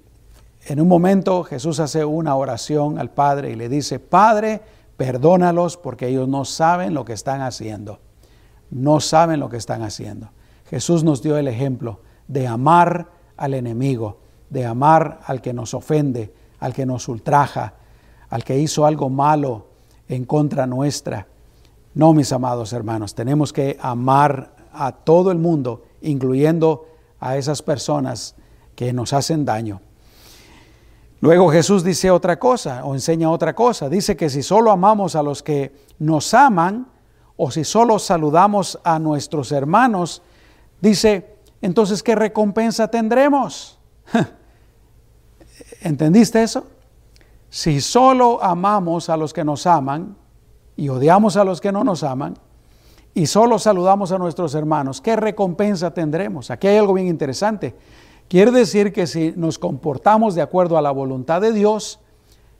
[0.64, 4.62] en un momento Jesús hace una oración al Padre y le dice, Padre,
[4.96, 8.00] perdónalos porque ellos no saben lo que están haciendo.
[8.70, 10.30] No saben lo que están haciendo.
[10.68, 14.18] Jesús nos dio el ejemplo de amar al enemigo,
[14.50, 17.74] de amar al que nos ofende, al que nos ultraja,
[18.28, 19.68] al que hizo algo malo
[20.08, 21.28] en contra nuestra.
[21.94, 26.86] No, mis amados hermanos, tenemos que amar a todo el mundo, incluyendo
[27.20, 28.34] a esas personas
[28.74, 29.80] que nos hacen daño.
[31.20, 33.88] Luego Jesús dice otra cosa o enseña otra cosa.
[33.88, 36.86] Dice que si solo amamos a los que nos aman
[37.36, 40.22] o si solo saludamos a nuestros hermanos,
[40.80, 43.78] dice, entonces ¿qué recompensa tendremos?
[45.80, 46.66] ¿Entendiste eso?
[47.48, 50.16] Si solo amamos a los que nos aman,
[50.76, 52.34] y odiamos a los que no nos aman
[53.14, 56.50] y solo saludamos a nuestros hermanos, ¿qué recompensa tendremos?
[56.50, 57.74] Aquí hay algo bien interesante.
[58.28, 62.00] Quiere decir que si nos comportamos de acuerdo a la voluntad de Dios,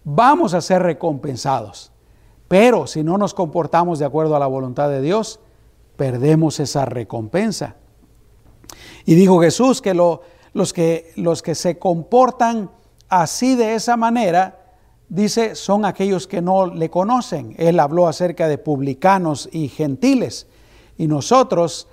[0.05, 1.93] vamos a ser recompensados.
[2.49, 5.41] Pero si no nos comportamos de acuerdo a la voluntad de Dios,
[5.97, 7.77] perdemos esa recompensa.
[9.05, 10.21] Y dijo Jesús que, los,
[10.73, 12.71] que los que se comportan
[13.09, 14.75] así de esa manera,
[15.09, 17.55] dice, son aquellos que no le conocen.
[17.59, 20.47] Él habló acerca de publicanos y gentiles.
[20.97, 21.89] Y nosotros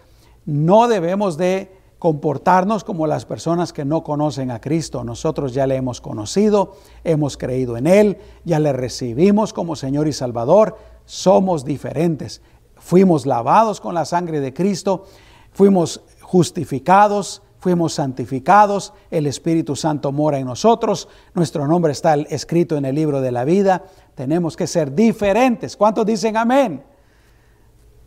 [0.46, 5.06] no debemos de comportarnos como las personas que no conocen a Cristo.
[5.06, 10.12] Nosotros ya le hemos conocido, hemos creído en Él, ya le recibimos como Señor y
[10.12, 10.78] Salvador.
[11.06, 12.42] Somos diferentes.
[12.76, 15.06] Fuimos lavados con la sangre de Cristo,
[15.54, 22.84] fuimos justificados, fuimos santificados, el Espíritu Santo mora en nosotros, nuestro nombre está escrito en
[22.84, 25.78] el libro de la vida, tenemos que ser diferentes.
[25.78, 26.84] ¿Cuántos dicen amén?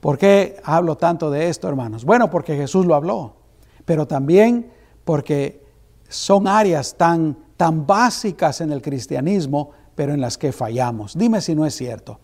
[0.00, 2.04] ¿Por qué hablo tanto de esto, hermanos?
[2.04, 3.45] Bueno, porque Jesús lo habló,
[3.87, 4.70] pero también
[5.05, 5.64] porque
[6.09, 11.16] son áreas tan, tan básicas en el cristianismo, pero en las que fallamos.
[11.16, 12.20] Dime si no es cierto.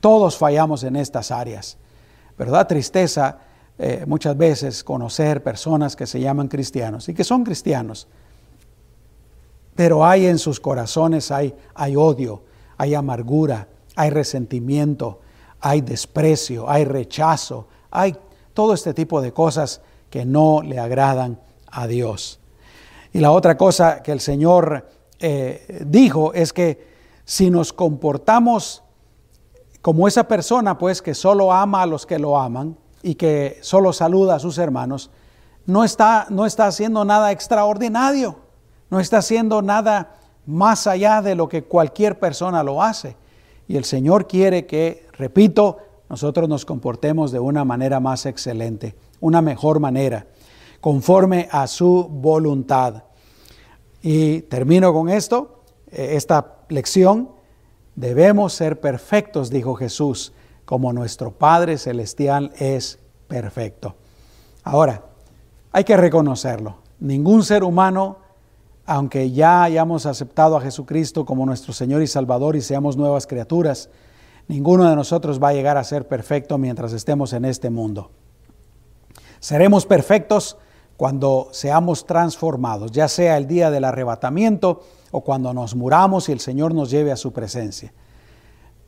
[0.00, 1.76] Todos fallamos en estas áreas.
[2.38, 2.68] ¿Verdad?
[2.68, 3.38] Tristeza
[3.78, 8.08] eh, muchas veces conocer personas que se llaman cristianos y que son cristianos,
[9.74, 12.42] pero hay en sus corazones, hay, hay odio,
[12.78, 15.20] hay amargura, hay resentimiento,
[15.60, 18.16] hay desprecio, hay rechazo, hay
[18.54, 19.82] todo este tipo de cosas
[20.16, 21.38] que no le agradan
[21.70, 22.40] a Dios.
[23.12, 26.88] Y la otra cosa que el Señor eh, dijo es que
[27.26, 28.82] si nos comportamos
[29.82, 33.92] como esa persona, pues que solo ama a los que lo aman y que solo
[33.92, 35.10] saluda a sus hermanos,
[35.66, 38.36] no está, no está haciendo nada extraordinario,
[38.88, 40.14] no está haciendo nada
[40.46, 43.18] más allá de lo que cualquier persona lo hace.
[43.68, 45.76] Y el Señor quiere que, repito,
[46.08, 50.26] nosotros nos comportemos de una manera más excelente, una mejor manera,
[50.80, 53.04] conforme a su voluntad.
[54.02, 57.30] Y termino con esto, eh, esta lección.
[57.94, 60.32] Debemos ser perfectos, dijo Jesús,
[60.64, 62.98] como nuestro Padre Celestial es
[63.28, 63.96] perfecto.
[64.64, 65.02] Ahora,
[65.72, 66.76] hay que reconocerlo.
[66.98, 68.18] Ningún ser humano,
[68.84, 73.90] aunque ya hayamos aceptado a Jesucristo como nuestro Señor y Salvador y seamos nuevas criaturas,
[74.48, 78.10] ninguno de nosotros va a llegar a ser perfecto mientras estemos en este mundo.
[79.46, 80.56] Seremos perfectos
[80.96, 84.82] cuando seamos transformados, ya sea el día del arrebatamiento
[85.12, 87.92] o cuando nos muramos y el Señor nos lleve a su presencia.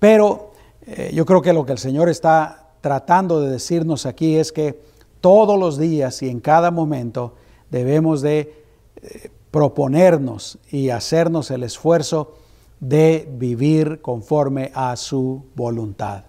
[0.00, 0.50] Pero
[0.84, 4.82] eh, yo creo que lo que el Señor está tratando de decirnos aquí es que
[5.20, 7.36] todos los días y en cada momento
[7.70, 8.64] debemos de
[8.96, 12.34] eh, proponernos y hacernos el esfuerzo
[12.80, 16.24] de vivir conforme a su voluntad.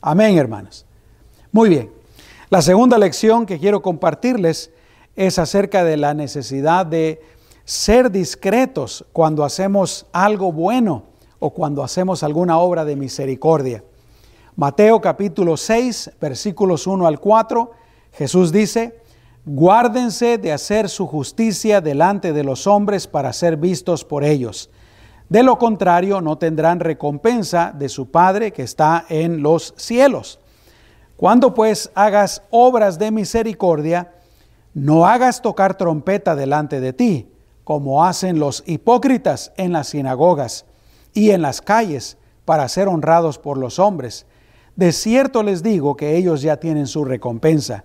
[0.00, 0.86] Amén, hermanos.
[1.52, 1.95] Muy bien.
[2.48, 4.70] La segunda lección que quiero compartirles
[5.16, 7.20] es acerca de la necesidad de
[7.64, 11.02] ser discretos cuando hacemos algo bueno
[11.40, 13.82] o cuando hacemos alguna obra de misericordia.
[14.54, 17.72] Mateo capítulo 6, versículos 1 al 4,
[18.12, 19.00] Jesús dice,
[19.44, 24.70] guárdense de hacer su justicia delante de los hombres para ser vistos por ellos.
[25.28, 30.38] De lo contrario, no tendrán recompensa de su Padre que está en los cielos.
[31.16, 34.12] Cuando pues hagas obras de misericordia,
[34.74, 37.28] no hagas tocar trompeta delante de ti,
[37.64, 40.66] como hacen los hipócritas en las sinagogas
[41.14, 44.26] y en las calles, para ser honrados por los hombres.
[44.76, 47.84] De cierto les digo que ellos ya tienen su recompensa.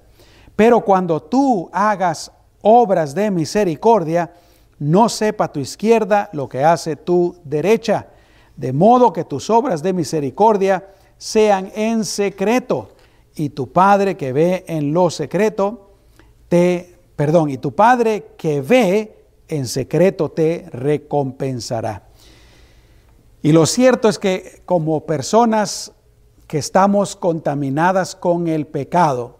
[0.55, 4.33] Pero cuando tú hagas obras de misericordia,
[4.77, 8.07] no sepa tu izquierda lo que hace tu derecha,
[8.55, 10.85] de modo que tus obras de misericordia
[11.17, 12.89] sean en secreto,
[13.35, 15.91] y tu Padre que ve en lo secreto,
[16.49, 22.07] te, perdón, y tu Padre que ve en secreto te recompensará.
[23.41, 25.93] Y lo cierto es que como personas
[26.47, 29.37] que estamos contaminadas con el pecado,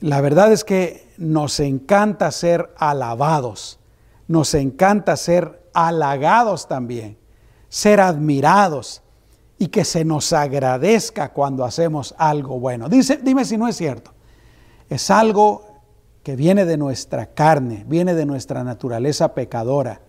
[0.00, 3.78] la verdad es que nos encanta ser alabados,
[4.26, 7.18] nos encanta ser halagados también,
[7.68, 9.03] ser admirados
[9.64, 12.90] y que se nos agradezca cuando hacemos algo bueno.
[12.90, 14.12] Dice, dime si no es cierto.
[14.90, 15.64] Es algo
[16.22, 20.02] que viene de nuestra carne, viene de nuestra naturaleza pecadora,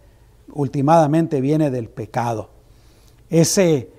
[0.51, 2.49] últimamente viene del pecado.
[3.29, 3.93] Ese,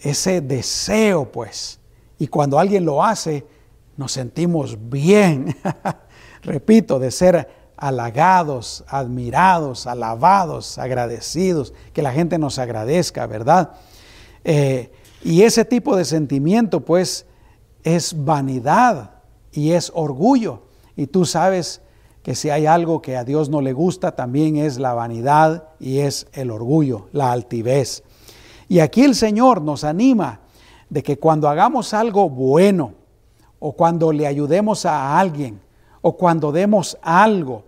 [0.00, 1.78] ese deseo, pues,
[2.18, 3.46] y cuando alguien lo hace,
[3.98, 5.54] nos sentimos bien,
[6.42, 13.72] repito, de ser halagados, admirados, alabados, agradecidos, que la gente nos agradezca, ¿verdad?
[14.44, 14.92] Eh,
[15.24, 17.26] y ese tipo de sentimiento, pues,
[17.84, 20.62] es vanidad y es orgullo.
[20.96, 21.80] Y tú sabes
[22.22, 25.98] que si hay algo que a Dios no le gusta, también es la vanidad y
[25.98, 28.04] es el orgullo, la altivez.
[28.68, 30.40] Y aquí el Señor nos anima
[30.88, 32.94] de que cuando hagamos algo bueno,
[33.58, 35.60] o cuando le ayudemos a alguien,
[36.00, 37.64] o cuando demos algo,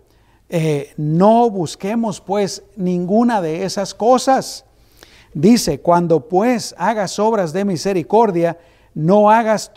[0.49, 4.65] eh, no busquemos pues ninguna de esas cosas.
[5.35, 8.57] Dice, cuando pues hagas obras de misericordia,
[8.93, 9.69] no hagas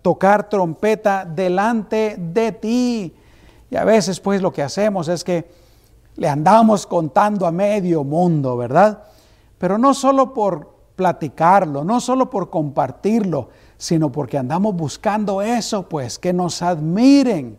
[0.00, 3.14] tocar trompeta delante de ti.
[3.70, 5.50] Y a veces pues lo que hacemos es que
[6.16, 9.04] le andamos contando a medio mundo, ¿verdad?
[9.58, 16.18] Pero no solo por platicarlo, no solo por compartirlo, sino porque andamos buscando eso, pues,
[16.18, 17.58] que nos admiren,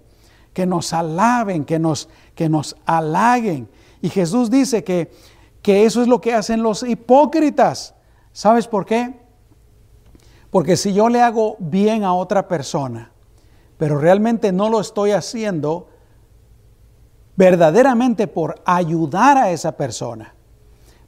[0.53, 3.69] que nos alaben, que nos, que nos halaguen.
[4.01, 5.11] Y Jesús dice que,
[5.63, 7.95] que eso es lo que hacen los hipócritas.
[8.33, 9.19] ¿Sabes por qué?
[10.51, 13.11] Porque si yo le hago bien a otra persona,
[13.77, 15.87] pero realmente no lo estoy haciendo
[17.35, 20.35] verdaderamente por ayudar a esa persona,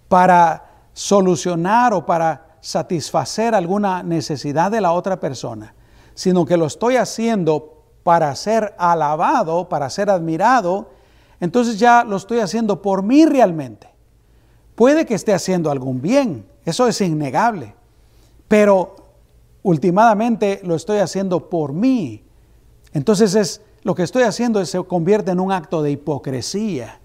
[0.08, 5.76] para solucionar o para satisfacer alguna necesidad de la otra persona,
[6.14, 10.90] sino que lo estoy haciendo para ser alabado, para ser admirado,
[11.42, 13.95] entonces ya lo estoy haciendo por mí realmente.
[14.76, 17.76] Puede que esté haciendo algún bien, eso es innegable,
[18.48, 18.96] pero
[19.64, 22.24] últimamente lo estoy haciendo por mí.
[22.94, 27.00] Entonces es lo que estoy haciendo se convierte en un acto de hipocresía.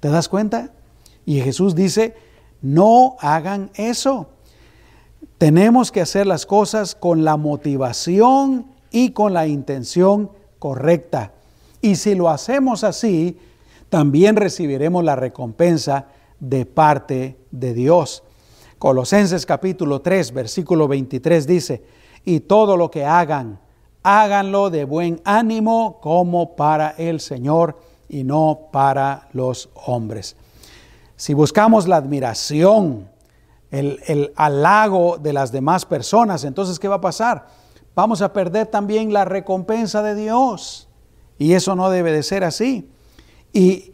[0.00, 0.72] ¿Te das cuenta?
[1.26, 2.14] Y Jesús dice,
[2.62, 4.28] no hagan eso.
[5.38, 11.32] Tenemos que hacer las cosas con la motivación y con la intención correcta.
[11.82, 13.38] Y si lo hacemos así,
[13.90, 16.06] también recibiremos la recompensa
[16.48, 18.22] de parte de Dios.
[18.78, 21.82] Colosenses capítulo 3, versículo 23 dice,
[22.24, 23.60] y todo lo que hagan,
[24.02, 27.78] háganlo de buen ánimo como para el Señor
[28.08, 30.36] y no para los hombres.
[31.16, 33.08] Si buscamos la admiración,
[33.70, 37.46] el, el, halago de las demás personas, entonces ¿qué va a pasar?
[37.94, 40.88] Vamos a perder también la recompensa de Dios.
[41.38, 42.88] Y eso no debe de ser así.
[43.52, 43.93] Y,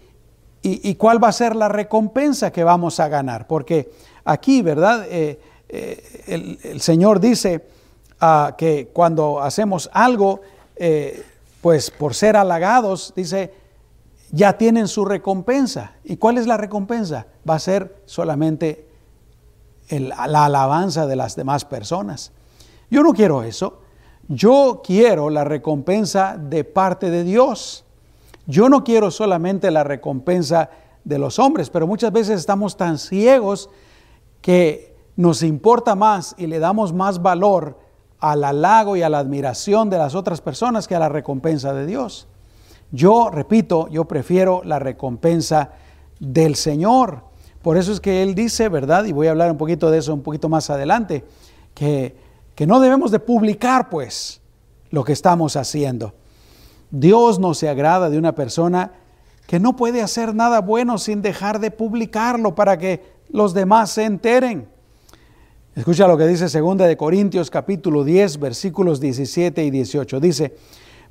[0.62, 3.46] y, cuál va a ser la recompensa que vamos a ganar?
[3.46, 3.90] Porque
[4.25, 5.07] aquí, ¿verdad?
[5.09, 7.66] Eh, eh, el, Señor dice
[8.20, 10.42] uh, que cuando hacemos algo,
[10.77, 11.25] eh,
[11.62, 13.55] pues por ser halagados, dice,
[14.33, 15.92] ya tienen su recompensa.
[16.05, 17.27] ¿Y cuál es la recompensa?
[17.49, 18.87] Va a ser solamente
[19.88, 22.33] la alabanza de las demás personas.
[22.90, 23.81] Yo no quiero eso.
[24.29, 27.85] Yo quiero la recompensa de parte de Dios.
[28.51, 30.71] Yo no quiero solamente la recompensa
[31.05, 33.71] de los hombres, pero muchas veces estamos tan ciegos
[34.41, 37.79] que nos importa más y le damos más valor
[38.19, 41.87] al halago y a la admiración de las otras personas que a la recompensa de
[41.87, 42.27] Dios.
[42.91, 45.71] Yo, repito, yo prefiero la recompensa
[46.19, 47.23] del Señor.
[47.63, 49.05] Por eso es que Él dice, ¿verdad?
[49.05, 51.25] Y voy a hablar un poquito de eso un poquito más adelante,
[51.73, 52.17] que,
[52.57, 54.43] que no debemos de publicar pues
[54.91, 56.15] lo que estamos haciendo.
[56.90, 58.92] Dios no se agrada de una persona
[59.46, 64.05] que no puede hacer nada bueno sin dejar de publicarlo para que los demás se
[64.05, 64.68] enteren.
[65.74, 70.20] Escucha lo que dice 2 de Corintios capítulo 10 versículos 17 y 18.
[70.20, 70.57] Dice,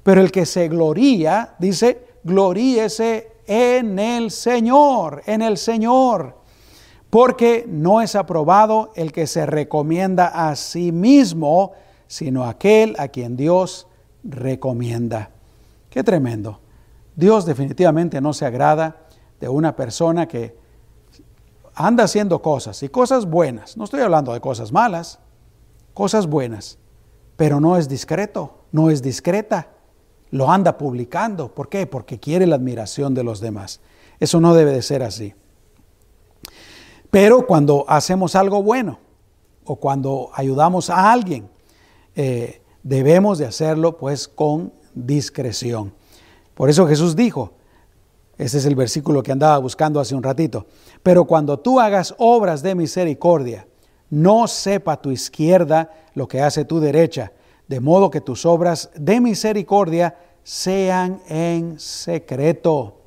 [0.03, 6.37] pero el que se gloría, dice, gloríese en el Señor, en el Señor.
[7.09, 11.71] Porque no es aprobado el que se recomienda a sí mismo,
[12.07, 13.87] sino aquel a quien Dios
[14.23, 15.31] recomienda.
[15.89, 16.60] Qué tremendo.
[17.15, 19.08] Dios definitivamente no se agrada
[19.39, 20.58] de una persona que
[21.73, 23.78] anda haciendo cosas y cosas buenas.
[23.78, 25.19] No estoy hablando de cosas malas,
[25.93, 26.78] cosas buenas,
[27.36, 29.69] pero no es discreto, no es discreta
[30.32, 31.54] lo anda publicando.
[31.54, 31.88] ¿Por qué?
[31.88, 33.82] Porque quiere la admiración de los demás.
[34.19, 35.34] Eso no debe de ser así.
[37.10, 38.99] Pero cuando hacemos algo bueno
[39.65, 41.49] o cuando ayudamos a alguien,
[42.15, 44.73] eh, debemos de hacerlo pues con
[45.05, 45.93] discreción.
[46.53, 47.53] Por eso Jesús dijo,
[48.38, 50.65] ese es el versículo que andaba buscando hace un ratito,
[51.03, 53.67] pero cuando tú hagas obras de misericordia,
[54.09, 57.31] no sepa tu izquierda lo que hace tu derecha,
[57.67, 63.01] de modo que tus obras de misericordia sean en secreto.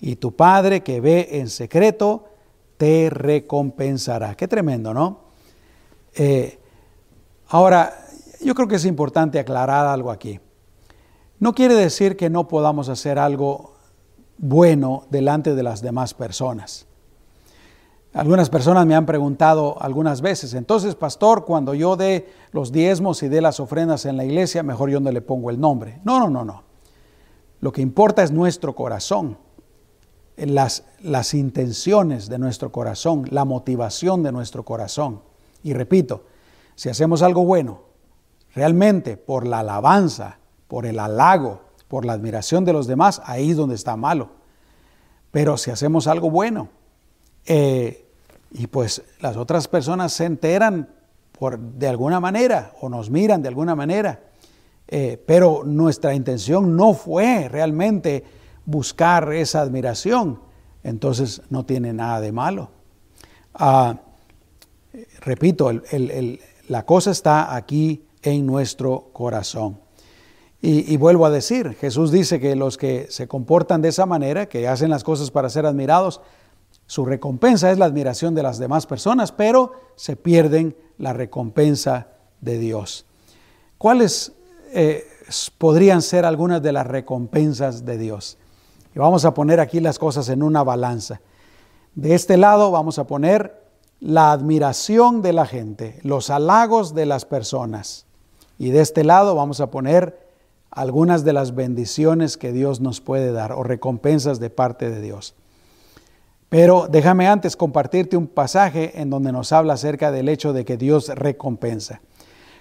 [0.00, 2.26] Y tu Padre que ve en secreto,
[2.76, 4.34] te recompensará.
[4.34, 5.20] Qué tremendo, ¿no?
[6.14, 6.58] Eh,
[7.48, 8.06] ahora,
[8.40, 10.38] yo creo que es importante aclarar algo aquí.
[11.38, 13.74] No quiere decir que no podamos hacer algo
[14.38, 16.86] bueno delante de las demás personas.
[18.14, 23.28] Algunas personas me han preguntado algunas veces, entonces, pastor, cuando yo dé los diezmos y
[23.28, 26.00] dé las ofrendas en la iglesia, mejor yo no le pongo el nombre.
[26.04, 26.62] No, no, no, no.
[27.60, 29.36] Lo que importa es nuestro corazón,
[30.38, 35.20] las, las intenciones de nuestro corazón, la motivación de nuestro corazón.
[35.62, 36.24] Y repito,
[36.74, 37.80] si hacemos algo bueno,
[38.54, 43.56] realmente por la alabanza, por el halago, por la admiración de los demás, ahí es
[43.56, 44.30] donde está malo.
[45.30, 46.68] Pero si hacemos algo bueno,
[47.46, 48.06] eh,
[48.50, 50.88] y pues las otras personas se enteran
[51.38, 54.20] por, de alguna manera o nos miran de alguna manera.
[54.88, 58.24] Eh, pero nuestra intención no fue realmente
[58.64, 60.40] buscar esa admiración.
[60.82, 62.70] Entonces no tiene nada de malo.
[63.54, 63.98] Ah,
[65.20, 65.70] repito,
[66.68, 69.85] la cosa está aquí en nuestro corazón.
[70.62, 74.66] Y, vuelvo a decir, Jesús dice que los que se comportan de esa manera, que
[74.66, 76.20] hacen las cosas para ser admirados,
[76.86, 82.08] su recompensa es la admiración de las demás personas, pero se pierden la recompensa
[82.40, 83.06] de Dios.
[83.78, 84.32] ¿Cuáles
[84.72, 85.04] eh,
[85.58, 88.38] podrían ser algunas de las recompensas de Dios?
[88.94, 91.20] Y vamos a poner aquí las cosas en una balanza.
[91.94, 93.62] De este lado vamos a poner
[94.00, 98.06] la admiración de la gente, los halagos de las personas.
[98.58, 100.25] Y de este lado vamos a poner
[100.76, 105.34] algunas de las bendiciones que Dios nos puede dar o recompensas de parte de Dios.
[106.50, 110.76] Pero déjame antes compartirte un pasaje en donde nos habla acerca del hecho de que
[110.76, 112.02] Dios recompensa.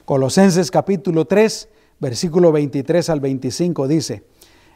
[0.05, 1.68] Colosenses capítulo 3,
[1.99, 4.24] versículo 23 al 25 dice,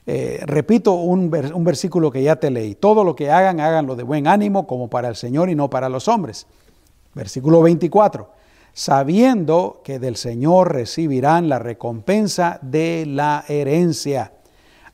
[0.05, 2.75] Eh, repito un, un versículo que ya te leí.
[2.75, 5.87] Todo lo que hagan, háganlo de buen ánimo como para el Señor y no para
[5.87, 6.45] los hombres.
[7.13, 8.38] Versículo 24.
[8.74, 14.34] Sabiendo que del Señor recibirán la recompensa de la herencia.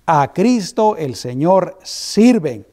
[0.06, 2.66] A Cristo el Señor sirven,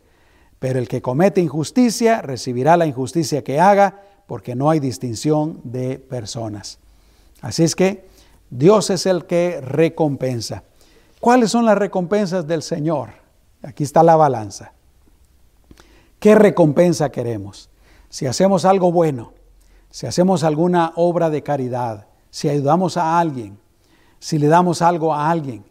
[0.58, 5.98] pero el que comete injusticia recibirá la injusticia que haga, porque no hay distinción de
[5.98, 6.78] personas.
[7.40, 8.06] Así es que
[8.50, 10.62] Dios es el que recompensa.
[11.20, 13.10] ¿Cuáles son las recompensas del Señor?
[13.62, 14.72] Aquí está la balanza.
[16.18, 17.70] ¿Qué recompensa queremos?
[18.08, 19.32] Si hacemos algo bueno,
[19.92, 23.58] si hacemos alguna obra de caridad, si ayudamos a alguien,
[24.18, 25.66] si le damos algo a alguien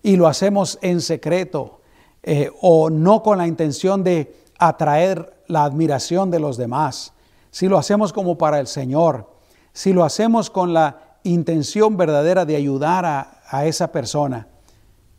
[0.00, 1.80] y lo hacemos en secreto
[2.22, 7.14] eh, o no con la intención de atraer la admiración de los demás,
[7.50, 9.28] si lo hacemos como para el Señor,
[9.72, 14.46] si lo hacemos con la intención verdadera de ayudar a, a esa persona,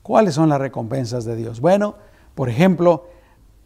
[0.01, 1.59] ¿cuáles son las recompensas de Dios?
[1.59, 1.95] Bueno,
[2.35, 3.07] por ejemplo,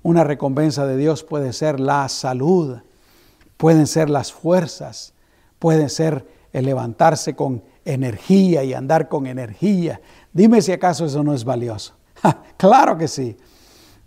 [0.02, 2.80] una recompensa de Dios puede ser la salud,
[3.64, 5.14] pueden ser las fuerzas,
[5.58, 10.02] puede ser el levantarse con energía y andar con energía.
[10.34, 11.94] Dime si acaso eso no es valioso.
[12.58, 13.38] claro que sí.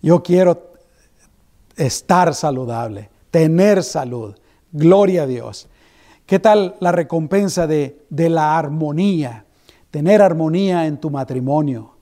[0.03, 0.75] Yo quiero
[1.75, 4.35] estar saludable, tener salud.
[4.73, 5.69] Gloria a Dios.
[6.27, 9.47] ¿Qué tal la recompensa de, de la armonía?
[9.91, 11.97] Tener armonía en tu matrimonio,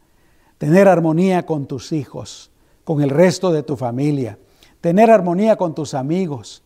[0.59, 2.51] tener armonía con tus hijos,
[2.83, 4.41] con el resto de tu familia,
[4.81, 6.64] tener armonía con tus amigos,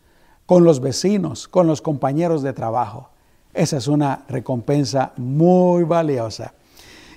[0.49, 3.11] con los vecinos, con los compañeros de trabajo.
[3.53, 6.55] Esa es una recompensa muy valiosa.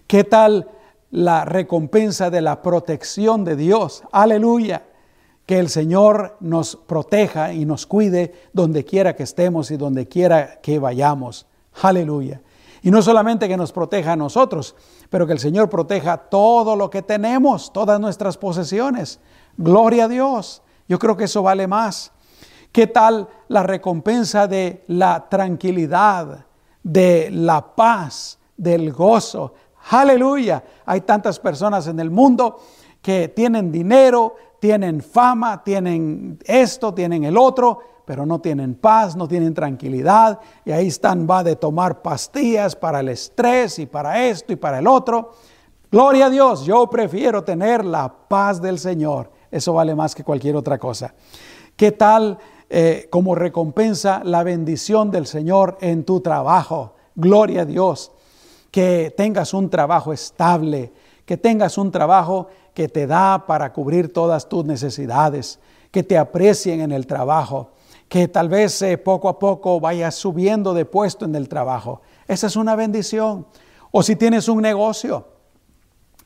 [0.06, 0.68] ¿Qué tal
[1.12, 4.04] la recompensa de la protección de Dios?
[4.12, 4.84] Aleluya
[5.46, 10.60] que el Señor nos proteja y nos cuide donde quiera que estemos y donde quiera
[10.60, 11.48] que vayamos.
[11.84, 12.42] Aleluya.
[12.84, 14.76] Y no solamente que nos proteja a nosotros,
[15.10, 19.22] pero que el Señor proteja todo lo que tenemos, todas nuestras posesiones.
[19.56, 20.64] Gloria a Dios.
[20.90, 22.12] Yo creo que eso vale más.
[22.72, 26.46] ¿Qué tal la recompensa de la tranquilidad,
[26.82, 29.54] de la paz, del gozo?
[29.90, 30.64] Aleluya.
[30.86, 32.62] Hay tantas personas en el mundo
[33.02, 39.28] que tienen dinero, tienen fama, tienen esto, tienen el otro, pero no tienen paz, no
[39.28, 44.54] tienen tranquilidad, y ahí están, va de tomar pastillas para el estrés y para esto
[44.54, 45.34] y para el otro.
[45.92, 49.30] Gloria a Dios, yo prefiero tener la paz del Señor.
[49.50, 51.14] Eso vale más que cualquier otra cosa.
[51.76, 52.38] ¿Qué tal
[52.74, 56.96] eh, como recompensa la bendición del Señor en tu trabajo?
[57.16, 58.14] Gloria a Dios.
[58.72, 60.94] Que tengas un trabajo estable,
[61.26, 65.60] que tengas un trabajo que te da para cubrir todas tus necesidades,
[65.92, 67.72] que te aprecien en el trabajo,
[68.08, 72.00] que tal vez eh, poco a poco vayas subiendo de puesto en el trabajo.
[72.26, 73.48] Esa es una bendición.
[73.92, 75.28] O si tienes un negocio,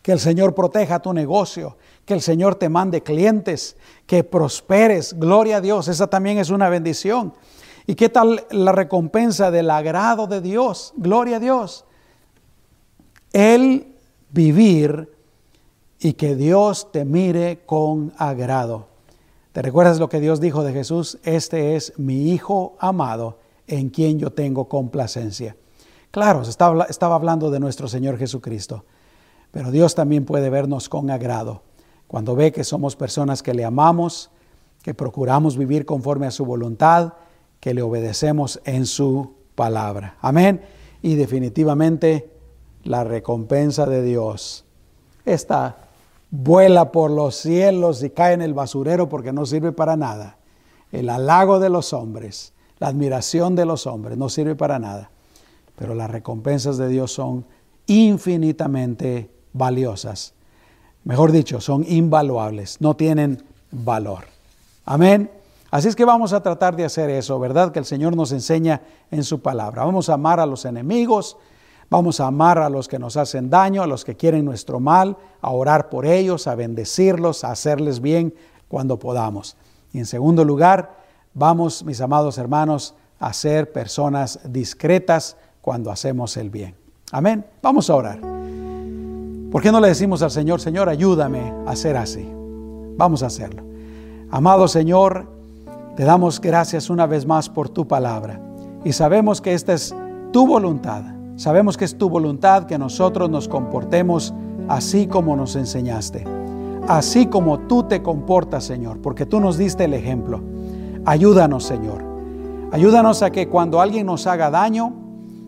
[0.06, 3.76] que el Señor proteja tu negocio, que el Señor te mande clientes,
[4.06, 7.34] que prosperes, gloria a Dios, esa también es una bendición.
[7.88, 10.94] ¿Y qué tal la recompensa del agrado de Dios?
[10.96, 11.86] Gloria a Dios.
[13.34, 13.96] El
[14.30, 15.12] vivir
[16.00, 18.86] y que Dios te mire con agrado.
[19.54, 21.18] ¿Te recuerdas lo que Dios dijo de Jesús?
[21.24, 25.56] Este es mi Hijo amado en quien yo tengo complacencia.
[26.12, 28.86] Claro, estaba, estaba hablando de nuestro Señor Jesucristo,
[29.56, 31.62] pero Dios también puede vernos con agrado
[32.08, 34.30] cuando ve que somos personas que le amamos,
[34.84, 37.14] que procuramos vivir conforme a su voluntad,
[37.62, 40.18] que le obedecemos en su palabra.
[40.20, 40.60] Amén.
[41.02, 42.30] Y definitivamente
[42.84, 44.66] la recompensa de Dios
[45.24, 45.88] está
[46.32, 50.38] vuela por los cielos y cae en el basurero porque no sirve para nada.
[50.92, 55.12] El halago de los hombres, la admiración de los hombres, no sirve para nada.
[55.78, 57.46] Pero las recompensas de Dios son
[57.88, 60.34] infinitamente valiosas.
[61.04, 64.26] Mejor dicho, son invaluables, no tienen valor.
[64.86, 65.30] Amén.
[65.72, 67.72] Así es que vamos a tratar de hacer eso, ¿verdad?
[67.72, 68.82] Que el Señor nos enseña
[69.12, 69.84] en su palabra.
[69.84, 71.38] Vamos a amar a los enemigos,
[71.90, 75.18] Vamos a amar a los que nos hacen daño, a los que quieren nuestro mal,
[75.42, 78.34] a orar por ellos, a bendecirlos, a hacerles bien
[78.68, 79.56] cuando podamos.
[79.94, 80.98] Y en segundo lugar,
[81.34, 86.76] vamos, mis amados hermanos, a ser personas discretas cuando hacemos el bien.
[87.12, 87.46] Amén.
[87.62, 88.35] Vamos a orar.
[89.56, 92.30] ¿Por qué no le decimos al Señor, Señor, ayúdame a ser así?
[92.98, 93.64] Vamos a hacerlo.
[94.30, 95.32] Amado Señor,
[95.96, 98.38] te damos gracias una vez más por tu palabra
[98.84, 99.96] y sabemos que esta es
[100.34, 101.04] tu voluntad
[101.38, 104.34] Sabemos que es tu voluntad que nosotros nos comportemos
[104.68, 106.26] así como nos enseñaste,
[106.90, 110.42] así como tú te comportas, Señor, porque tú nos diste el ejemplo.
[111.06, 112.04] Ayúdanos, Señor.
[112.74, 114.92] Ayúdanos a que cuando alguien nos haga daño,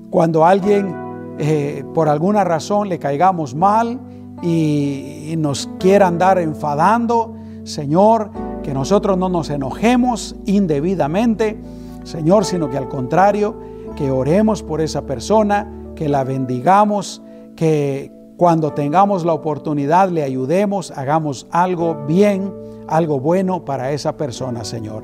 [0.09, 1.06] cuando alguien
[1.39, 3.99] eh, por alguna razón le caigamos mal,
[4.41, 8.31] y, nos quiera andar enfadando, Señor,
[8.63, 11.59] que nosotros no nos enojemos indebidamente,
[12.03, 13.55] Señor, sino que al contrario,
[13.95, 17.21] que oremos por esa persona, que la bendigamos,
[17.55, 22.53] que cuando tengamos la oportunidad le ayudemos, hagamos algo bien,
[22.87, 25.03] algo bueno para esa persona, Señor.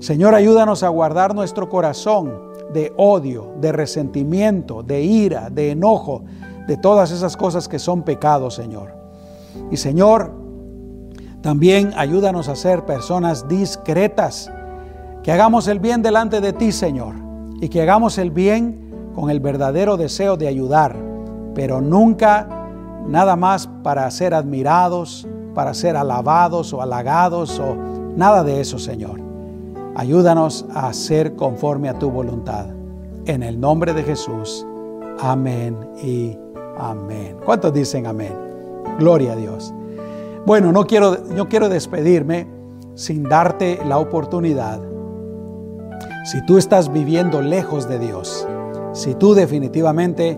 [0.00, 6.24] Señor, ayúdanos a guardar nuestro corazón de odio, de resentimiento, de ira, de enojo,
[6.66, 8.94] de todas esas cosas que son pecados, Señor.
[9.70, 10.32] Y Señor,
[11.40, 14.50] también ayúdanos a ser personas discretas,
[15.22, 17.14] que hagamos el bien delante de ti, Señor,
[17.60, 20.96] y que hagamos el bien con el verdadero deseo de ayudar,
[21.54, 22.48] pero nunca
[23.06, 27.76] nada más para ser admirados, para ser alabados o halagados o
[28.16, 29.23] nada de eso, Señor.
[29.96, 32.66] Ayúdanos a ser conforme a tu voluntad.
[33.26, 34.66] En el nombre de Jesús.
[35.20, 36.36] Amén y
[36.76, 37.36] amén.
[37.44, 38.32] ¿Cuántos dicen amén?
[38.98, 39.72] Gloria a Dios.
[40.46, 42.48] Bueno, no quiero, no quiero despedirme
[42.96, 44.80] sin darte la oportunidad.
[46.24, 48.48] Si tú estás viviendo lejos de Dios,
[48.92, 50.36] si tú definitivamente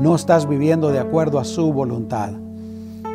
[0.00, 2.32] no estás viviendo de acuerdo a su voluntad,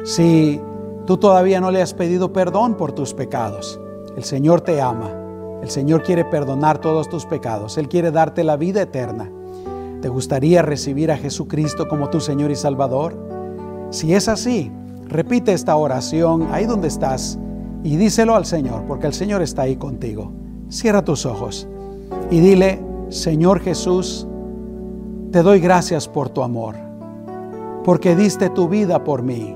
[0.05, 0.61] si
[1.05, 3.81] tú todavía no le has pedido perdón por tus pecados,
[4.15, 5.22] el Señor te ama
[5.63, 7.77] el Señor quiere perdonar todos tus pecados.
[7.77, 9.31] Él quiere darte la vida eterna.
[10.01, 13.15] ¿Te gustaría recibir a Jesucristo como tu Señor y Salvador?
[13.89, 14.69] Si es así,
[15.07, 17.39] repite esta oración ahí donde estás
[17.81, 20.33] y díselo al Señor, porque el Señor está ahí contigo.
[20.67, 21.65] Cierra tus ojos
[22.29, 24.27] y dile, Señor Jesús,
[25.31, 26.75] te doy gracias por tu amor,
[27.85, 29.55] porque diste tu vida por mí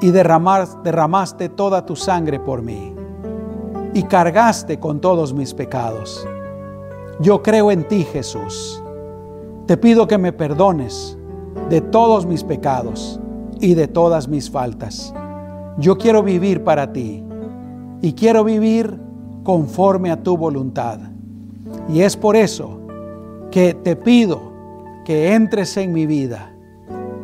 [0.00, 2.94] y derramaste toda tu sangre por mí
[3.94, 6.26] y cargaste con todos mis pecados.
[7.20, 8.82] Yo creo en ti, Jesús.
[9.66, 11.16] Te pido que me perdones
[11.68, 13.20] de todos mis pecados
[13.60, 15.12] y de todas mis faltas.
[15.78, 17.22] Yo quiero vivir para ti
[18.02, 18.98] y quiero vivir
[19.44, 20.98] conforme a tu voluntad.
[21.88, 22.80] Y es por eso
[23.50, 24.40] que te pido
[25.04, 26.52] que entres en mi vida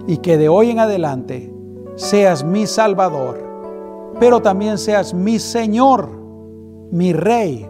[0.06, 1.52] y que de hoy en adelante
[1.96, 3.42] seas mi Salvador,
[4.20, 6.25] pero también seas mi Señor
[6.90, 7.68] mi rey,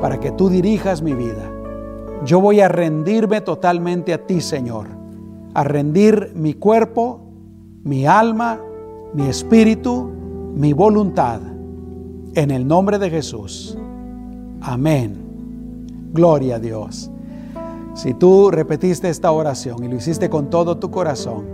[0.00, 1.50] para que tú dirijas mi vida.
[2.24, 4.86] Yo voy a rendirme totalmente a ti, Señor,
[5.54, 7.20] a rendir mi cuerpo,
[7.82, 8.60] mi alma,
[9.14, 10.10] mi espíritu,
[10.54, 11.40] mi voluntad,
[12.34, 13.76] en el nombre de Jesús.
[14.60, 16.10] Amén.
[16.12, 17.10] Gloria a Dios.
[17.94, 21.44] Si tú repetiste esta oración y lo hiciste con todo tu corazón,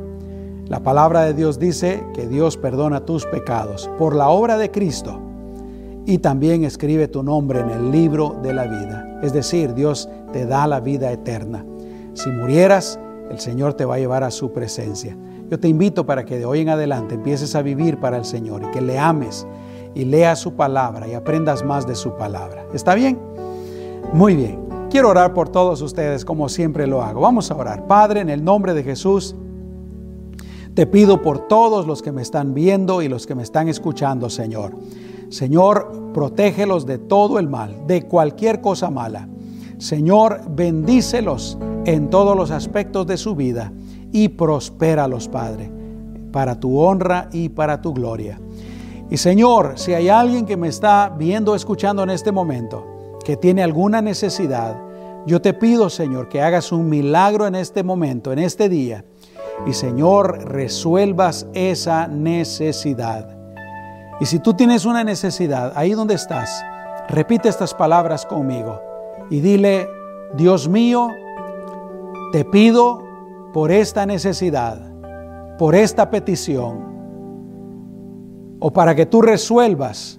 [0.66, 5.25] la palabra de Dios dice que Dios perdona tus pecados por la obra de Cristo
[6.06, 9.18] y también escribe tu nombre en el libro de la vida.
[9.22, 11.66] Es decir, Dios te da la vida eterna.
[12.14, 12.98] Si murieras,
[13.28, 15.16] el Señor te va a llevar a su presencia.
[15.50, 18.62] Yo te invito para que de hoy en adelante empieces a vivir para el Señor
[18.62, 19.46] y que le ames
[19.94, 22.66] y leas su palabra y aprendas más de su palabra.
[22.72, 23.18] ¿Está bien?
[24.12, 24.60] Muy bien.
[24.90, 27.20] Quiero orar por todos ustedes como siempre lo hago.
[27.20, 27.86] Vamos a orar.
[27.88, 29.34] Padre, en el nombre de Jesús,
[30.74, 34.30] te pido por todos los que me están viendo y los que me están escuchando,
[34.30, 34.72] Señor.
[35.28, 39.28] Señor, protégelos de todo el mal, de cualquier cosa mala.
[39.78, 43.72] Señor, bendícelos en todos los aspectos de su vida
[44.12, 45.70] y prospéralos, Padre,
[46.32, 48.40] para tu honra y para tu gloria.
[49.10, 52.84] Y Señor, si hay alguien que me está viendo, escuchando en este momento,
[53.24, 54.80] que tiene alguna necesidad,
[55.26, 59.04] yo te pido, Señor, que hagas un milagro en este momento, en este día.
[59.66, 63.35] Y Señor, resuelvas esa necesidad.
[64.20, 66.64] Y si tú tienes una necesidad, ahí donde estás,
[67.08, 68.80] repite estas palabras conmigo
[69.30, 69.88] y dile,
[70.34, 71.10] Dios mío,
[72.32, 73.02] te pido
[73.52, 74.80] por esta necesidad,
[75.58, 76.96] por esta petición,
[78.58, 80.18] o para que tú resuelvas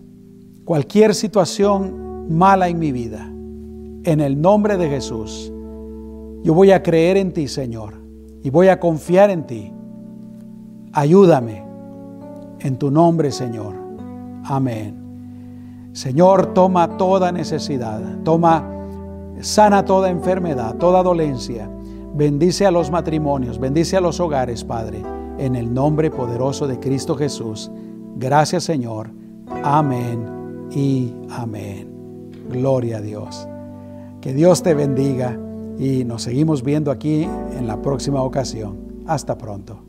[0.63, 3.25] cualquier situación mala en mi vida.
[4.03, 5.51] En el nombre de Jesús,
[6.43, 7.95] yo voy a creer en ti, Señor,
[8.43, 9.73] y voy a confiar en ti.
[10.93, 11.63] Ayúdame
[12.59, 13.86] en tu nombre, Señor.
[14.47, 15.89] Amén.
[15.93, 18.63] Señor, toma toda necesidad, toma,
[19.41, 21.69] sana toda enfermedad, toda dolencia.
[22.13, 25.03] Bendice a los matrimonios, bendice a los hogares, Padre,
[25.37, 27.71] en el nombre poderoso de Cristo Jesús.
[28.15, 29.09] Gracias, Señor.
[29.63, 32.31] Amén y amén.
[32.49, 33.47] Gloria a Dios.
[34.21, 35.37] Que Dios te bendiga
[35.77, 39.03] y nos seguimos viendo aquí en la próxima ocasión.
[39.05, 39.86] Hasta pronto.